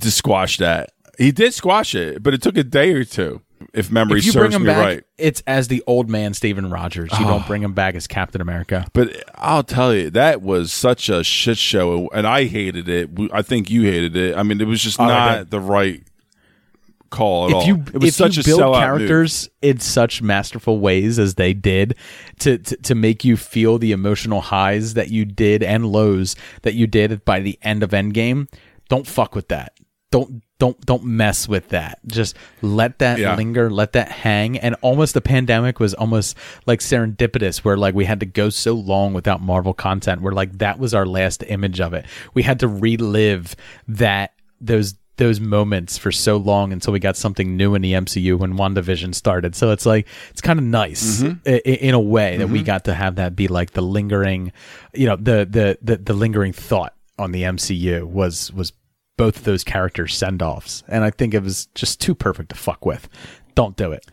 [0.00, 0.90] to squash that.
[1.18, 3.42] He did squash it, but it took a day or two.
[3.74, 5.04] If memory If you bring serves him me back, right.
[5.18, 7.10] it's as the old man Steven Rogers.
[7.18, 7.46] You don't ah.
[7.46, 8.86] bring him back as Captain America.
[8.92, 13.10] But I'll tell you, that was such a shit show, and I hated it.
[13.32, 14.36] I think you hated it.
[14.36, 16.04] I mean, it was just Oh, not the right
[17.10, 17.62] call at all.
[17.62, 18.80] if you if such you build sellout move.
[18.80, 21.96] characters in such masterful ways as they did
[22.38, 26.74] to, to to make you feel the emotional highs that you did and lows that
[26.74, 28.48] you did by the end of Endgame,
[28.88, 29.72] don't fuck with that.
[30.10, 31.98] Don't don't don't mess with that.
[32.06, 33.36] Just let that Yeah.
[33.36, 34.58] linger, let that hang.
[34.58, 36.36] And almost the pandemic was almost
[36.66, 40.58] like serendipitous, where like we had to go so long without Marvel content, where like
[40.58, 42.06] that was our last image of it.
[42.34, 43.54] We had to relive
[43.86, 48.38] that those those moments for so long until we got something new in the MCU
[48.38, 49.56] when WandaVision started.
[49.56, 51.38] So it's like it's kind of nice Mm-hmm.
[51.48, 54.52] i- i- in a way that we got to have that be like the lingering,
[54.94, 58.72] you know, the the the, the lingering thought on the MCU was was
[59.18, 62.54] both of those characters send offs, and I think it was just too perfect to
[62.54, 63.06] fuck with.
[63.54, 64.06] Don't do it.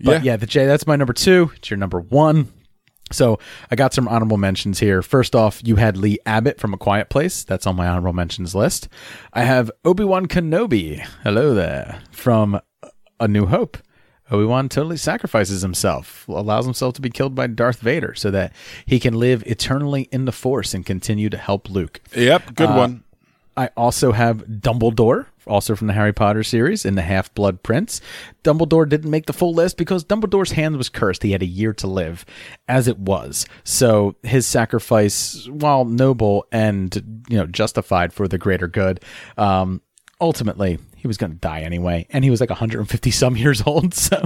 [0.00, 0.32] But Yeah.
[0.32, 1.50] yeah, the J that's my number two.
[1.56, 2.48] It's your number one.
[3.10, 3.38] So
[3.70, 5.00] I got some honorable mentions here.
[5.00, 7.42] First off, you had Lee Abbott from A Quiet Place.
[7.42, 8.86] That's on my honorable mentions list.
[9.32, 10.98] I have Obi Wan Kenobi.
[11.24, 12.60] Hello there from
[13.18, 13.78] A New Hope.
[14.30, 18.52] Obi Wan totally sacrifices himself, allows himself to be killed by Darth Vader so that
[18.84, 22.02] he can live eternally in the Force and continue to help Luke.
[22.14, 23.04] Yep, good Uh, one.
[23.58, 28.00] I also have Dumbledore, also from the Harry Potter series, in the Half Blood Prince.
[28.44, 31.24] Dumbledore didn't make the full list because Dumbledore's hand was cursed.
[31.24, 32.24] He had a year to live,
[32.68, 33.46] as it was.
[33.64, 39.02] So his sacrifice, while noble and you know justified for the greater good,
[39.36, 39.82] um,
[40.20, 43.92] ultimately he was going to die anyway, and he was like 150 some years old.
[44.08, 44.22] So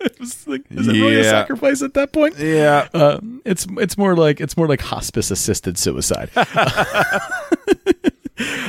[0.00, 2.38] it was like, is it really a sacrifice at that point?
[2.38, 2.88] Yeah.
[2.94, 6.30] Uh, it's it's more like it's more like hospice assisted suicide.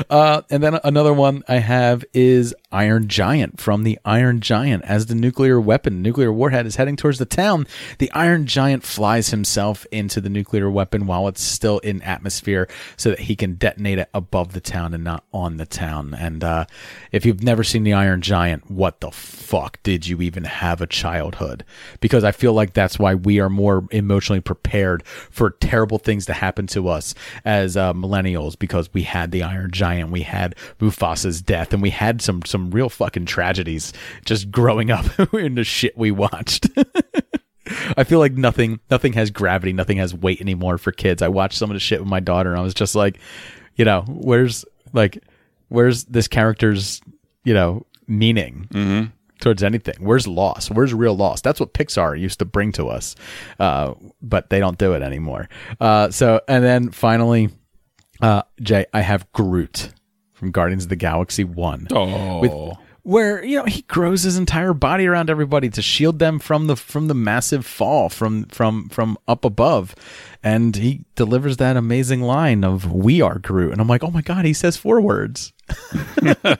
[0.10, 4.84] Uh, and then another one I have is Iron Giant from the Iron Giant.
[4.86, 7.68] As the nuclear weapon, nuclear warhead is heading towards the town,
[7.98, 12.68] the Iron Giant flies himself into the nuclear weapon while it's still in atmosphere
[12.98, 16.14] so that he can detonate it above the town and not on the town.
[16.14, 16.66] And uh,
[17.12, 20.88] if you've never seen the Iron Giant, what the fuck did you even have a
[20.88, 21.66] childhood?
[22.00, 26.34] Because I feel like that's why we are more emotionally prepared for terrible things to
[26.34, 27.14] happen to us
[27.44, 31.90] as uh, millennials because we had the Iron Giant, we had Mufasa's death, and we
[31.90, 33.94] had some some real fucking tragedies
[34.26, 36.68] just growing up in the shit we watched.
[37.98, 41.22] I feel like nothing nothing has gravity, nothing has weight anymore for kids.
[41.22, 43.20] I watched some of the shit with my daughter and I was just like,
[43.76, 45.24] you know, where's like
[45.70, 47.02] where's this character's,
[47.44, 48.68] you know, meaning
[49.40, 49.96] towards anything?
[50.00, 50.70] Where's loss?
[50.70, 51.42] Where's real loss?
[51.42, 53.16] That's what Pixar used to bring to us.
[53.60, 55.48] Uh, but they don't do it anymore.
[55.80, 57.50] Uh, so and then finally
[58.22, 59.94] uh, Jay, I have Groot
[60.42, 61.90] from Guardians of the Galaxy 1.
[61.92, 62.40] Oh.
[62.40, 66.68] With where you know he grows his entire body around everybody to shield them from
[66.68, 69.96] the from the massive fall from from from up above
[70.44, 74.22] and he delivers that amazing line of we are groot and i'm like oh my
[74.22, 75.52] god he says four words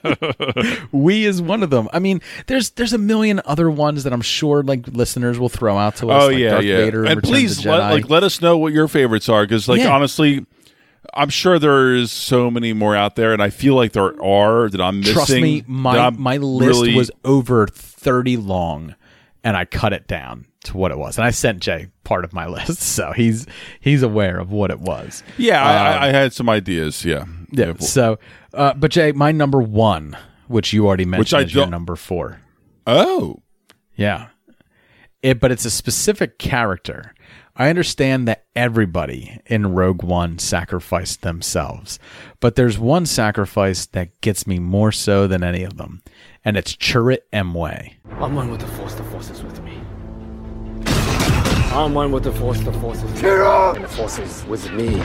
[0.90, 4.20] we is one of them i mean there's there's a million other ones that i'm
[4.20, 6.76] sure like listeners will throw out to us Oh like yeah, Darth yeah.
[6.78, 9.78] Vader and Return please let, like let us know what your favorites are because like
[9.80, 9.94] Yeah.
[9.94, 10.44] honestly,
[11.14, 14.80] I'm sure there's so many more out there, and I feel like there are that
[14.80, 15.14] I'm missing.
[15.14, 18.94] Trust me, my my list really- was over thirty long,
[19.42, 21.18] and I cut it down to what it was.
[21.18, 23.46] And I sent Jay part of my list, so he's
[23.80, 25.22] he's aware of what it was.
[25.38, 27.04] Yeah, I, Um, I, I had some ideas.
[27.04, 27.74] Yeah, yeah.
[27.78, 28.18] So,
[28.54, 31.96] uh, but Jay, my number one, which you already mentioned, Which I is your number
[31.96, 32.40] four.
[32.86, 33.42] Oh,
[33.96, 34.28] Yeah.
[35.22, 37.14] It, but it's a specific character.
[37.54, 41.98] I understand that everybody in Rogue One sacrificed themselves,
[42.40, 46.00] but there's one sacrifice that gets me more so than any of them,
[46.46, 47.92] and it's Chirrut Îmwe.
[48.12, 49.82] I'm one with the Force, the Force is with me.
[51.74, 53.80] I'm one with the Force, the Force is with me.
[53.82, 54.98] The Force is with me.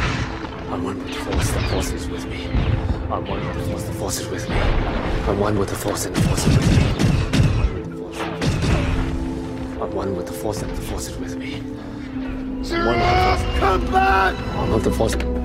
[0.69, 2.45] I'm one with the Force, the Force is with me.
[3.11, 4.55] I'm one with the Force, the Force is with me.
[5.27, 6.77] I'm one with the Force, and the Force is with me.
[9.81, 11.66] I'm one with the Force, and the Force is with me.
[12.73, 15.36] I'm with the Force.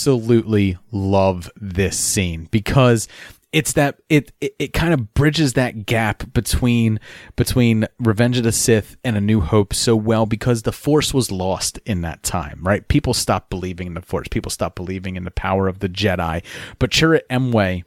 [0.00, 3.06] Absolutely love this scene because
[3.52, 6.98] it's that it it, it kind of bridges that gap between
[7.36, 11.30] between Revenge of the Sith and A New Hope so well because the Force was
[11.30, 12.88] lost in that time, right?
[12.88, 14.26] People stopped believing in the Force.
[14.28, 16.42] People stopped believing in the power of the Jedi.
[16.78, 17.84] But Chirrut Îmwe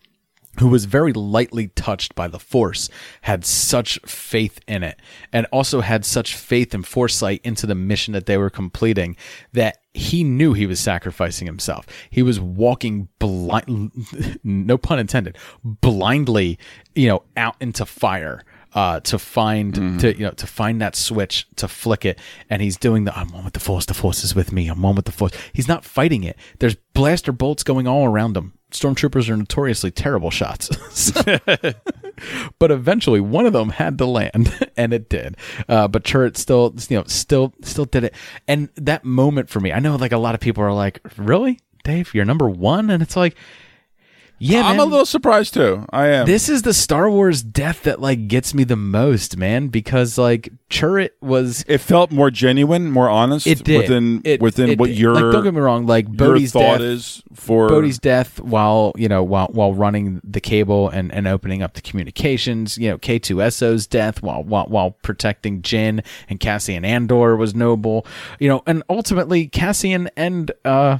[0.59, 2.89] who was very lightly touched by the force
[3.21, 4.99] had such faith in it
[5.31, 9.15] and also had such faith and foresight into the mission that they were completing
[9.53, 11.85] that he knew he was sacrificing himself.
[12.09, 13.91] He was walking blind
[14.43, 16.57] no pun intended blindly
[16.95, 18.43] you know out into fire
[18.75, 22.19] uh, to find to you know to find that switch to flick it.
[22.49, 24.67] And he's doing the I'm one with the force the force is with me.
[24.67, 25.33] I'm one with the force.
[25.53, 26.37] He's not fighting it.
[26.59, 28.53] There's blaster bolts going all around him.
[28.71, 30.69] Stormtroopers are notoriously terrible shots.
[32.59, 35.35] But eventually one of them had to land and it did.
[35.67, 38.13] Uh, but Chirrut still you know still still did it.
[38.47, 41.59] And that moment for me i know like a lot of people are like really?
[41.83, 42.89] Dave you're number one?
[42.89, 43.35] And it's like
[44.43, 44.87] yeah I'm man.
[44.87, 45.85] a little surprised too.
[45.91, 46.25] I am.
[46.25, 50.49] This is the Star Wars death that like gets me the most, man, because like
[50.69, 53.47] Chirrut was it felt more genuine, more honest.
[53.47, 53.77] It did.
[53.81, 54.97] within It- within it what did.
[54.99, 58.93] your like, don't get me wrong, like Bodhi's thought death is for Bodhi's death while
[58.97, 62.77] you know while while running the cable and, and opening up the communications.
[62.77, 68.05] You know K2SO's death while while while protecting Jyn and Cassian Andor was noble.
[68.39, 70.97] You know, and ultimately Cassian and uh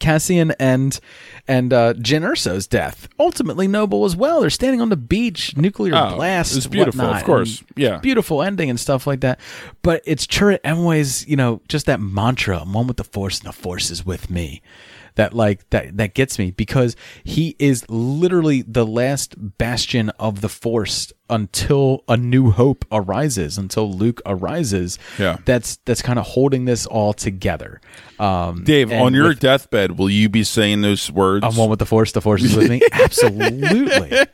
[0.00, 0.98] Cassian and
[1.46, 4.40] and uh, Jyn Erso's death ultimately noble as well.
[4.40, 6.56] They're standing on the beach, nuclear Oh, blast.
[6.56, 7.62] it's beautiful, of course.
[7.76, 7.98] Yeah.
[7.98, 9.38] beautiful ending and stuff like that.
[9.82, 13.48] But it's Chirrut Îmwe's, you know, just that mantra: "I'm one with the Force, and
[13.48, 14.62] the Force is with me."
[15.20, 20.48] That like that that gets me because he is literally the last bastion of the
[20.48, 24.98] Force until a new hope arises, until Luke arises.
[25.18, 25.36] Yeah.
[25.44, 27.82] that's that's kind of holding this all together.
[28.18, 31.44] Um, Dave, on your with- deathbed, will you be saying those words?
[31.44, 32.12] I'm one with the force.
[32.12, 32.80] The force is with me.
[32.92, 34.26] Absolutely,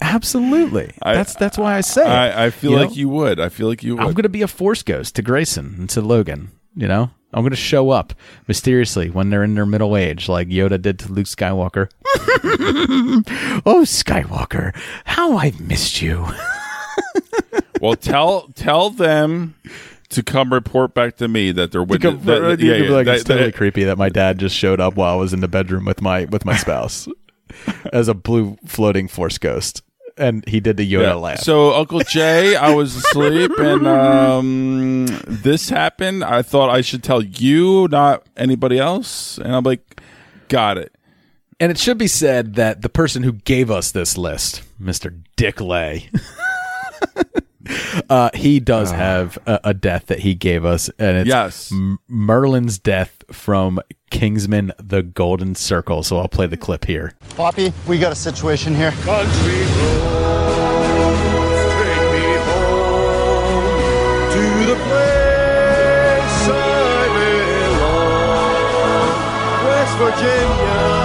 [0.00, 0.92] absolutely.
[1.02, 2.06] that's that's why I say.
[2.06, 2.94] I, I feel you like know?
[2.94, 3.40] you would.
[3.40, 4.04] I feel like you would.
[4.04, 6.52] I'm gonna be a force ghost to Grayson and to Logan.
[6.76, 8.14] You know, I'm gonna show up
[8.46, 11.88] mysteriously when they're in their middle age, like Yoda did to Luke Skywalker.
[13.66, 14.74] oh, Skywalker,
[15.04, 16.26] how I've missed you.
[17.80, 19.54] well, tell tell them
[20.10, 22.02] to come report back to me that they're with.
[22.04, 24.38] Uh, you could- that- that- yeah, yeah, like, that- it's totally creepy that my dad
[24.38, 27.08] just showed up while I was in the bedroom with my with my spouse
[27.92, 29.82] as a blue floating force ghost,
[30.18, 31.14] and he did the Yoda Yeah.
[31.14, 31.38] laugh.
[31.40, 36.24] So Uncle Jay, I was asleep, and um, this happened.
[36.24, 39.38] I thought I should tell you, not anybody else.
[39.38, 40.00] And I'm like,
[40.48, 40.94] got it.
[41.60, 45.22] And it should be said that the person who gave us this list, Mr.
[45.36, 46.08] Dick Lay,
[48.10, 51.70] Uh, he does have a, a death that he gave us, and it's Yes.
[51.70, 56.02] M- Merlin's death from Kingsman: The Golden Circle.
[56.04, 57.12] So I'll play the clip here.
[57.36, 58.92] Poppy, we got a situation here.
[58.92, 66.50] Country roads, take me home to the place I
[68.38, 69.66] belong.
[69.66, 70.97] West Virginia,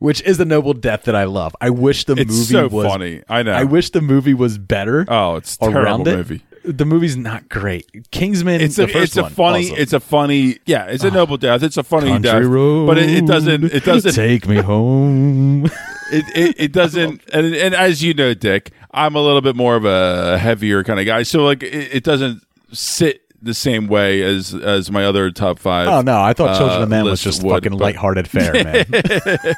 [0.00, 1.54] Which is the noble death that I love.
[1.60, 3.22] I wish the It's movie so was funny.
[3.28, 3.52] I know.
[3.52, 5.04] I wish the movie was better.
[5.06, 6.16] Oh, it's a terrible it.
[6.16, 6.42] movie.
[6.64, 8.10] The movie's not great.
[8.10, 8.60] Kingsman.
[8.60, 11.76] It's the a it's a funny it's a funny yeah it's a noble death it's
[11.78, 15.64] a funny Country death road, but it, it doesn't it doesn't take me home.
[16.12, 19.76] it, it, it doesn't and, and as you know dick i'm a little bit more
[19.76, 22.42] of a heavier kind of guy so like it, it doesn't
[22.72, 26.80] sit the same way as as my other top five Oh no, I thought Children
[26.80, 28.86] uh, of Men was just would, fucking but- lighthearted fare, man.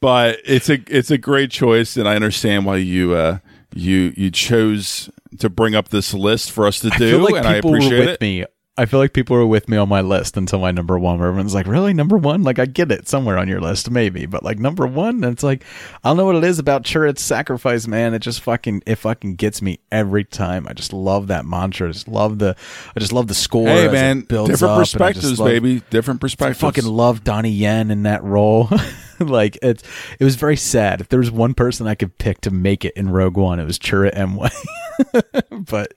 [0.00, 3.38] but it's a it's a great choice and i understand why you uh
[3.74, 5.08] you you chose
[5.38, 8.08] to bring up this list for us to do I like and i appreciate with
[8.10, 8.44] it me.
[8.76, 11.18] I feel like people were with me on my list until my number one.
[11.20, 14.26] Where everyone's like, "Really, number one?" Like, I get it somewhere on your list, maybe,
[14.26, 15.62] but like number one, and it's like,
[16.02, 18.14] I don't know what it is about Chirrut's sacrifice, man.
[18.14, 20.66] It just fucking, it fucking gets me every time.
[20.66, 21.88] I just love that mantra.
[21.88, 22.56] I just love the,
[22.96, 23.68] I just love the score.
[23.68, 26.86] hey man builds different up, and I just perspectives love- baby different perspectives I fucking
[26.86, 28.68] love Donnie Yen in that role.
[29.28, 29.82] like it's
[30.18, 31.00] it was very sad.
[31.00, 33.64] If there was one person I could pick to make it in Rogue One, it
[33.64, 34.50] was Chirrut Îmwe.
[35.68, 35.94] but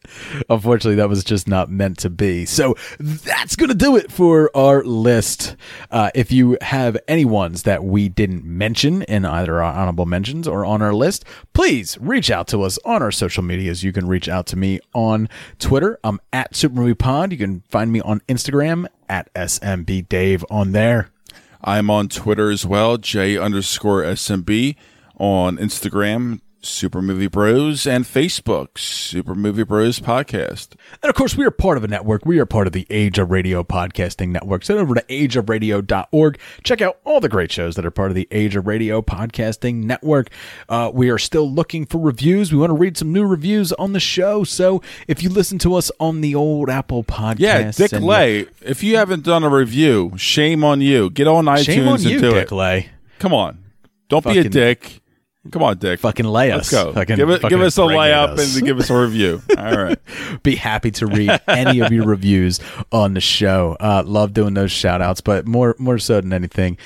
[0.49, 2.45] unfortunately that was just not meant to be.
[2.45, 5.55] So that's gonna do it for our list.
[5.91, 10.47] Uh, if you have any ones that we didn't mention in either our honorable mentions
[10.47, 13.83] or on our list, please reach out to us on our social medias.
[13.83, 15.99] You can reach out to me on Twitter.
[16.03, 17.31] I'm at Super Movie Pod.
[17.31, 21.09] You can find me on Instagram at SMB Dave on there.
[21.63, 24.75] I'm on Twitter as well, J underscore SMB,
[25.17, 30.69] on Instagram, Super Movie Bros, and Facebook, Super Movie Bros Podcast.
[31.01, 32.25] And of course, we are part of a network.
[32.25, 34.65] We are part of the Age of Radio Podcasting Network.
[34.65, 36.39] So head over to ageofradio.org.
[36.63, 39.83] Check out all the great shows that are part of the Age of Radio Podcasting
[39.83, 40.29] Network.
[40.67, 42.51] Uh, we are still looking for reviews.
[42.51, 44.43] We want to read some new reviews on the show.
[44.43, 48.83] So if you listen to us on the old Apple Podcast, Yeah, Dick Lay, if
[48.83, 51.09] you haven't done a review, shame on you.
[51.09, 52.55] Get on iTunes Shame on and you, do Dick it.
[52.55, 52.89] Lay.
[53.19, 53.63] Come on.
[54.09, 55.01] Don't be a dick.
[55.51, 55.99] Come on, Dick.
[55.99, 56.71] Fucking lay us.
[56.71, 56.93] Let's go.
[56.93, 58.55] Fucking- give it, give us a layup us.
[58.57, 59.41] and give us a review.
[59.57, 59.97] All right.
[60.43, 62.59] be happy to read any of your reviews
[62.91, 63.77] on the show.
[63.79, 66.77] Uh, love doing those shout outs, but more more so than anything,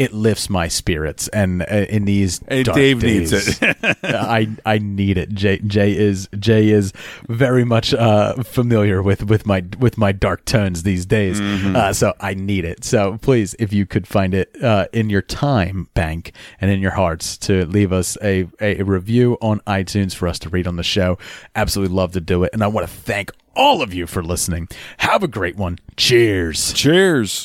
[0.00, 1.28] it lifts my spirits.
[1.28, 3.98] And uh, in these Hey, dark Dave needs days, it.
[4.02, 5.28] I I need it.
[5.34, 6.94] Jay Jay is Jay is
[7.28, 11.38] very much uh, familiar with with my with my dark tones these days.
[11.38, 11.76] Mm-hmm.
[11.76, 12.82] Uh, so I need it.
[12.82, 16.32] So please, if you could find it uh, in your time bank
[16.62, 20.48] and in your hearts to leave us a, a review on iTunes for us to
[20.48, 21.18] read on the show,
[21.54, 22.50] absolutely love to do it.
[22.54, 24.68] And I want to thank all of you for listening.
[24.98, 25.78] Have a great one.
[25.96, 26.72] Cheers.
[26.72, 27.42] Cheers.